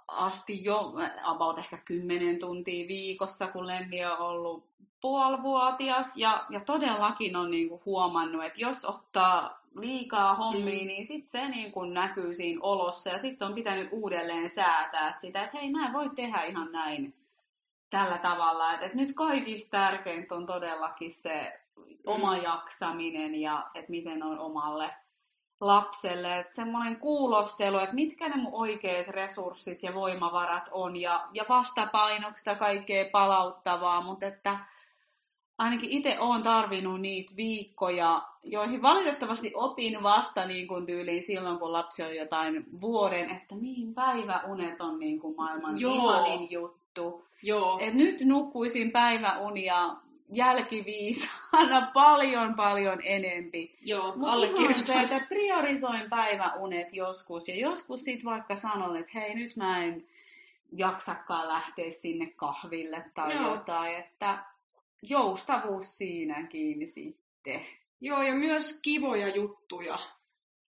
asti 0.08 0.64
jo 0.64 0.94
about 1.22 1.58
ehkä 1.58 1.78
10 1.84 2.38
tuntia 2.38 2.88
viikossa, 2.88 3.46
kun 3.46 3.66
Lemmi 3.66 4.04
on 4.04 4.18
ollut 4.18 4.64
puolivuotias. 5.00 6.16
Ja, 6.16 6.44
ja 6.50 6.60
todellakin 6.60 7.36
on 7.36 7.50
niinku 7.50 7.82
huomannut, 7.86 8.44
että 8.44 8.60
jos 8.60 8.84
ottaa 8.84 9.62
liikaa 9.76 10.34
hommia, 10.34 10.80
mm. 10.80 10.86
niin 10.86 11.06
sitten 11.06 11.28
se 11.28 11.48
niinku 11.48 11.84
näkyy 11.84 12.34
siinä 12.34 12.60
olossa. 12.62 13.10
Ja 13.10 13.18
sitten 13.18 13.48
on 13.48 13.54
pitänyt 13.54 13.88
uudelleen 13.92 14.50
säätää 14.50 15.12
sitä, 15.12 15.42
että 15.42 15.58
hei, 15.58 15.70
mä 15.70 15.86
en 15.86 15.92
voi 15.92 16.10
tehdä 16.10 16.42
ihan 16.42 16.72
näin 16.72 17.14
tällä 17.90 18.18
tavalla. 18.18 18.72
Että, 18.72 18.86
että 18.86 18.98
nyt 18.98 19.12
kaikista 19.14 19.70
tärkeintä 19.70 20.34
on 20.34 20.46
todellakin 20.46 21.10
se 21.10 21.60
oma 22.06 22.36
mm. 22.36 22.42
jaksaminen 22.42 23.34
ja 23.34 23.70
että 23.74 23.90
miten 23.90 24.22
on 24.22 24.38
omalle 24.38 24.90
lapselle. 25.62 26.38
Että 26.38 26.54
semmoinen 26.54 26.96
kuulostelu, 26.96 27.78
että 27.78 27.94
mitkä 27.94 28.28
ne 28.28 28.36
mun 28.36 28.54
oikeat 28.54 29.08
resurssit 29.08 29.82
ja 29.82 29.94
voimavarat 29.94 30.68
on 30.72 30.96
ja, 30.96 31.28
ja 31.32 31.44
vastapainoksista 31.48 32.54
kaikkea 32.54 33.10
palauttavaa, 33.12 34.00
mutta 34.00 34.26
että 34.26 34.58
ainakin 35.58 35.90
itse 35.90 36.16
olen 36.20 36.42
tarvinnut 36.42 37.00
niitä 37.00 37.36
viikkoja, 37.36 38.22
joihin 38.42 38.82
valitettavasti 38.82 39.52
opin 39.54 40.02
vasta 40.02 40.44
niin 40.44 40.68
kuin 40.68 40.86
tyyliin 40.86 41.22
silloin, 41.22 41.58
kun 41.58 41.72
lapsi 41.72 42.02
on 42.02 42.16
jotain 42.16 42.80
vuoden, 42.80 43.30
että 43.30 43.54
niin 43.54 43.94
päiväunet 43.94 44.80
on 44.80 44.98
niin 44.98 45.20
kuin 45.20 45.36
maailman 45.36 45.80
Joo. 45.80 45.94
ihanin 45.94 46.50
juttu. 46.50 47.24
Joo. 47.42 47.78
Et 47.80 47.94
nyt 47.94 48.20
nukkuisin 48.20 48.90
päiväunia 48.90 49.96
jälkiviisaana 50.32 51.90
paljon 51.94 52.54
paljon 52.54 53.00
enempi. 53.04 53.76
Joo, 53.80 54.16
Mutta 54.16 54.82
se, 54.84 55.00
että 55.00 55.26
priorisoin 55.28 56.10
päiväunet 56.10 56.88
joskus 56.92 57.48
ja 57.48 57.56
joskus 57.56 58.04
sitten 58.04 58.24
vaikka 58.24 58.56
sanon, 58.56 58.96
että 58.96 59.12
hei 59.14 59.34
nyt 59.34 59.56
mä 59.56 59.84
en 59.84 60.04
jaksakaan 60.76 61.48
lähteä 61.48 61.90
sinne 61.90 62.26
kahville 62.36 63.04
tai 63.14 63.36
Joo. 63.36 63.54
jotain, 63.54 63.96
että 63.96 64.44
joustavuus 65.02 65.98
siinä 65.98 66.46
kiinni 66.46 66.86
sitten. 66.86 67.66
Joo, 68.00 68.22
ja 68.22 68.34
myös 68.34 68.80
kivoja 68.82 69.28
juttuja 69.28 69.98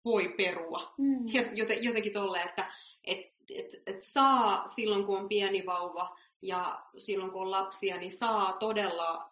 voi 0.06 0.34
perua. 0.38 0.94
Mm. 0.98 1.26
Joten, 1.54 1.84
jotenkin 1.84 2.14
tolleen, 2.14 2.50
että 2.50 2.72
et, 3.04 3.32
et, 3.56 3.82
et 3.86 4.02
saa 4.02 4.68
silloin, 4.68 5.06
kun 5.06 5.18
on 5.18 5.30
pieni 5.30 5.66
vauva 5.66 6.18
ja 6.42 6.82
silloin, 6.98 7.32
kun 7.32 7.42
on 7.42 7.52
lapsia, 7.52 7.98
niin 7.98 8.12
saa 8.12 8.54
todella, 8.54 9.30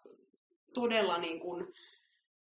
todella 0.73 1.17
niin 1.17 1.39
kuin, 1.39 1.73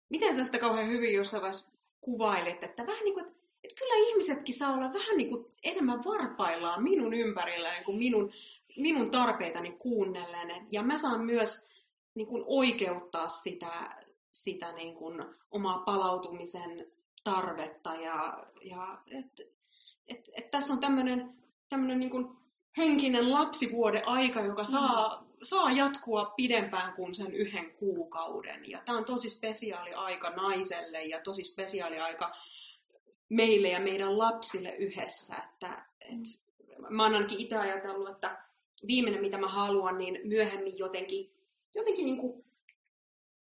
miten 0.08 0.34
sä 0.34 0.44
sitä 0.44 0.58
kauhean 0.58 0.88
hyvin 0.88 1.14
jossain 1.14 1.40
vaiheessa 1.40 1.70
kuvailet, 2.00 2.62
että 2.62 2.86
vähän 2.86 3.04
niin 3.04 3.14
kuin, 3.14 3.26
että 3.64 3.78
kyllä 3.78 4.08
ihmisetkin 4.08 4.54
saa 4.54 4.74
olla 4.74 4.92
vähän 4.92 5.16
niin 5.16 5.28
kuin 5.28 5.46
enemmän 5.62 6.04
varpaillaan 6.04 6.82
minun 6.82 7.14
ympärilläni 7.14 7.84
kuin 7.84 7.98
minun, 7.98 8.32
minun 8.76 9.10
tarpeitani 9.10 9.72
kuunnellen. 9.72 10.66
Ja 10.70 10.82
mä 10.82 10.98
saan 10.98 11.24
myös 11.24 11.74
niin 12.14 12.26
kuin 12.26 12.44
oikeuttaa 12.46 13.28
sitä, 13.28 14.02
sitä 14.30 14.72
niin 14.72 14.94
kuin 14.94 15.24
omaa 15.50 15.78
palautumisen 15.78 16.86
tarvetta. 17.24 17.94
Ja, 17.94 18.46
ja 18.62 18.98
et, 19.06 19.54
et, 20.08 20.30
et 20.36 20.50
tässä 20.50 20.74
on 20.74 20.80
tämmöinen 20.80 21.98
niin 21.98 22.10
kuin 22.10 22.28
henkinen 22.76 23.32
lapsivuoden 23.32 24.08
aika, 24.08 24.40
joka 24.40 24.66
saa, 24.66 25.20
mm. 25.20 25.26
Saa 25.44 25.72
jatkua 25.72 26.32
pidempään 26.36 26.92
kuin 26.92 27.14
sen 27.14 27.34
yhden 27.34 27.70
kuukauden. 27.70 28.70
Ja 28.70 28.82
tämä 28.84 28.98
on 28.98 29.04
tosi 29.04 29.30
spesiaali 29.30 29.94
aika 29.94 30.30
naiselle 30.30 31.04
ja 31.04 31.20
tosi 31.20 31.44
spesiaali 31.44 31.98
aika 31.98 32.32
meille 33.28 33.68
ja 33.68 33.80
meidän 33.80 34.18
lapsille 34.18 34.76
yhdessä. 34.76 35.36
Että, 35.36 35.86
et, 36.00 36.40
mä 36.88 37.02
oon 37.02 37.14
ainakin 37.14 37.40
itse 37.40 37.56
ajatellut, 37.56 38.10
että 38.10 38.38
viimeinen 38.86 39.20
mitä 39.20 39.38
mä 39.38 39.48
haluan, 39.48 39.98
niin 39.98 40.20
myöhemmin 40.24 40.78
jotenkin 40.78 41.34
jotenkin 41.74 42.04
niin 42.04 42.18
kuin 42.18 42.44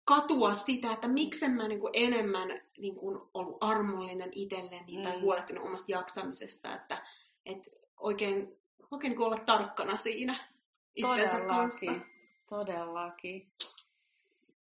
katua 0.04 0.54
sitä, 0.54 0.92
että 0.92 1.08
miksen 1.08 1.50
mä 1.50 1.68
niin 1.68 1.80
kuin 1.80 1.90
enemmän 1.92 2.62
niin 2.78 2.94
kuin 2.94 3.20
ollut 3.34 3.58
armollinen 3.60 4.30
itselleni 4.32 4.96
mm. 4.96 5.02
tai 5.02 5.20
huolehtinut 5.20 5.66
omasta 5.66 5.92
jaksamisesta, 5.92 6.74
että, 6.74 7.02
että 7.46 7.70
oikein, 7.96 8.58
oikein 8.90 9.10
niin 9.10 9.20
olla 9.20 9.36
tarkkana 9.36 9.96
siinä 9.96 10.48
itsensä 11.00 11.40
kanssa. 11.46 11.92
Todellakin. 12.48 13.46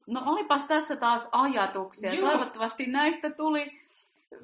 No 0.08 0.22
olipas 0.26 0.65
tässä 0.65 0.96
taas 0.96 1.30
ajatuksia. 1.32 2.13
Joo. 2.13 2.30
Toivottavasti 2.30 2.86
näistä 2.86 3.30
tuli 3.30 3.82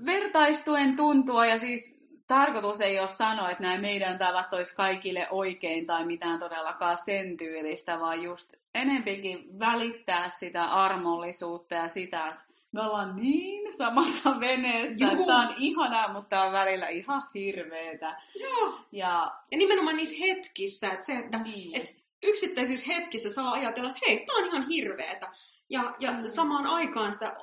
vertaistuen 0.06 0.96
tuntua 0.96 1.46
ja 1.46 1.58
siis 1.58 1.98
tarkoitus 2.28 2.82
ei 2.82 3.00
ole 3.00 3.08
sanoa, 3.08 3.50
että 3.50 3.64
nämä 3.64 3.78
meidän 3.78 4.20
tavat 4.20 4.54
olisi 4.54 4.76
kaikille 4.76 5.28
oikein 5.30 5.86
tai 5.86 6.06
mitään 6.06 6.40
todellakaan 6.40 6.98
sen 6.98 7.38
tyylistä, 7.38 8.00
vaan 8.00 8.24
just 8.24 8.54
enempikin 8.76 9.60
välittää 9.60 10.30
sitä 10.30 10.64
armollisuutta 10.64 11.76
ja 11.76 11.88
sitä, 11.88 12.28
että 12.28 12.47
me 12.72 12.82
ollaan 12.82 13.16
niin 13.16 13.72
samassa 13.72 14.40
veneessä, 14.40 15.06
Juhu. 15.06 15.14
että 15.14 15.26
tämä 15.26 15.50
on 15.50 15.56
ihanaa, 15.58 16.14
mutta 16.14 16.42
on 16.42 16.52
välillä 16.52 16.88
ihan 16.88 17.24
hirveetä. 17.36 18.22
Joo. 18.40 18.80
Ja, 18.92 19.36
ja 19.52 19.58
nimenomaan 19.58 19.98
niissä 19.98 20.18
hetkissä, 20.20 20.88
että 20.88 21.06
se, 21.06 21.14
että 21.14 21.38
niin. 21.38 21.76
et 21.76 21.96
yksittäisissä 22.24 22.94
hetkissä 22.94 23.30
saa 23.30 23.52
ajatella, 23.52 23.90
että 23.90 24.02
hei, 24.08 24.26
tämä 24.26 24.40
on 24.40 24.46
ihan 24.46 24.68
hirveetä. 24.68 25.32
Ja, 25.70 25.96
ja 26.00 26.12
mm. 26.12 26.28
samaan 26.28 26.68
aikaan 26.68 27.14
sitä 27.14 27.38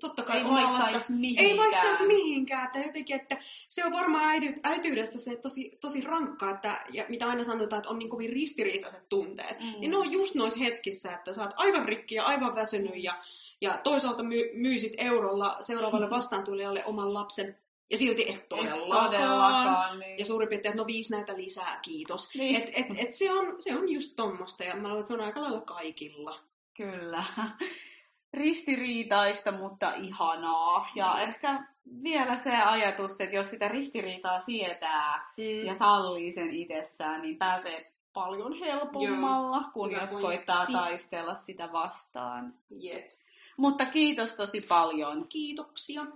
totta 0.00 0.22
kai 0.22 0.38
ei 0.38 0.44
vaihtaisi 0.44 1.12
mihinkään. 1.12 1.46
Ei 1.46 1.56
vaihtaisi 1.56 2.06
mihinkään. 2.06 2.66
Että 2.66 2.78
jotenkin, 2.78 3.16
että 3.16 3.38
se 3.68 3.84
on 3.84 3.92
varmaan 3.92 4.24
äity, 4.24 4.54
äityydessä 4.62 5.20
se 5.20 5.36
tosi, 5.36 5.78
tosi 5.80 6.00
rankka, 6.00 6.50
että, 6.50 6.84
ja 6.92 7.04
mitä 7.08 7.26
aina 7.26 7.44
sanotaan, 7.44 7.78
että 7.80 7.90
on 7.90 7.98
niin 7.98 8.08
kovin 8.08 8.30
ristiriitaiset 8.30 9.08
tunteet. 9.08 9.60
Mm. 9.60 9.80
Niin 9.80 9.90
ne 9.90 9.96
on 9.96 10.12
just 10.12 10.34
noissa 10.34 10.58
hetkissä, 10.60 11.12
että 11.12 11.34
sä 11.34 11.42
oot 11.42 11.54
aivan 11.56 11.88
rikki 11.88 12.14
ja 12.14 12.24
aivan 12.24 12.54
väsynyt 12.54 13.02
ja, 13.04 13.18
ja 13.62 13.80
toisaalta 13.84 14.22
my, 14.22 14.50
myysit 14.54 14.92
eurolla 14.98 15.56
seuraavalle 15.60 16.10
vastaantulijalle 16.16 16.84
oman 16.84 17.14
lapsen 17.14 17.56
ja 17.90 17.98
silti 17.98 18.30
et 18.30 18.48
todellakaan. 18.48 19.10
todellakaan 19.10 19.98
niin. 19.98 20.18
Ja 20.18 20.26
suurin 20.26 20.48
piirtein, 20.48 20.70
että 20.70 20.82
no 20.82 20.86
viisi 20.86 21.12
näitä 21.12 21.36
lisää, 21.36 21.78
kiitos. 21.82 22.34
Niin. 22.34 22.56
Et, 22.56 22.70
et, 22.72 22.86
et 22.96 23.12
se, 23.12 23.32
on, 23.32 23.54
se 23.58 23.76
on 23.76 23.88
just 23.88 24.16
tommosta 24.16 24.64
ja 24.64 24.76
mä 24.76 24.88
luulen, 24.88 25.00
että 25.00 25.08
se 25.08 25.14
on 25.14 25.20
aika 25.20 25.42
lailla 25.42 25.60
kaikilla. 25.60 26.38
Kyllä 26.76 27.24
ristiriitaista, 28.34 29.52
mutta 29.52 29.94
ihanaa. 29.94 30.88
Ja 30.94 31.12
mm. 31.14 31.22
ehkä 31.22 31.64
vielä 32.02 32.38
se 32.38 32.56
ajatus, 32.56 33.20
että 33.20 33.36
jos 33.36 33.50
sitä 33.50 33.68
ristiriitaa 33.68 34.40
sietää 34.40 35.32
mm. 35.36 35.66
ja 35.66 35.74
sallii 35.74 36.32
sen 36.32 36.50
itsessään, 36.54 37.22
niin 37.22 37.38
pääsee 37.38 37.92
paljon 38.12 38.52
helpommalla, 38.52 39.56
Joo. 39.56 39.70
kun 39.72 39.90
Hyvä 39.90 40.00
jos 40.00 40.16
koittaa 40.16 40.66
taistella 40.72 41.34
sitä 41.34 41.72
vastaan. 41.72 42.54
Jep. 42.80 43.21
Mutta 43.56 43.86
kiitos 43.86 44.34
tosi 44.34 44.60
paljon. 44.68 45.28
Kiitoksia. 45.28 46.06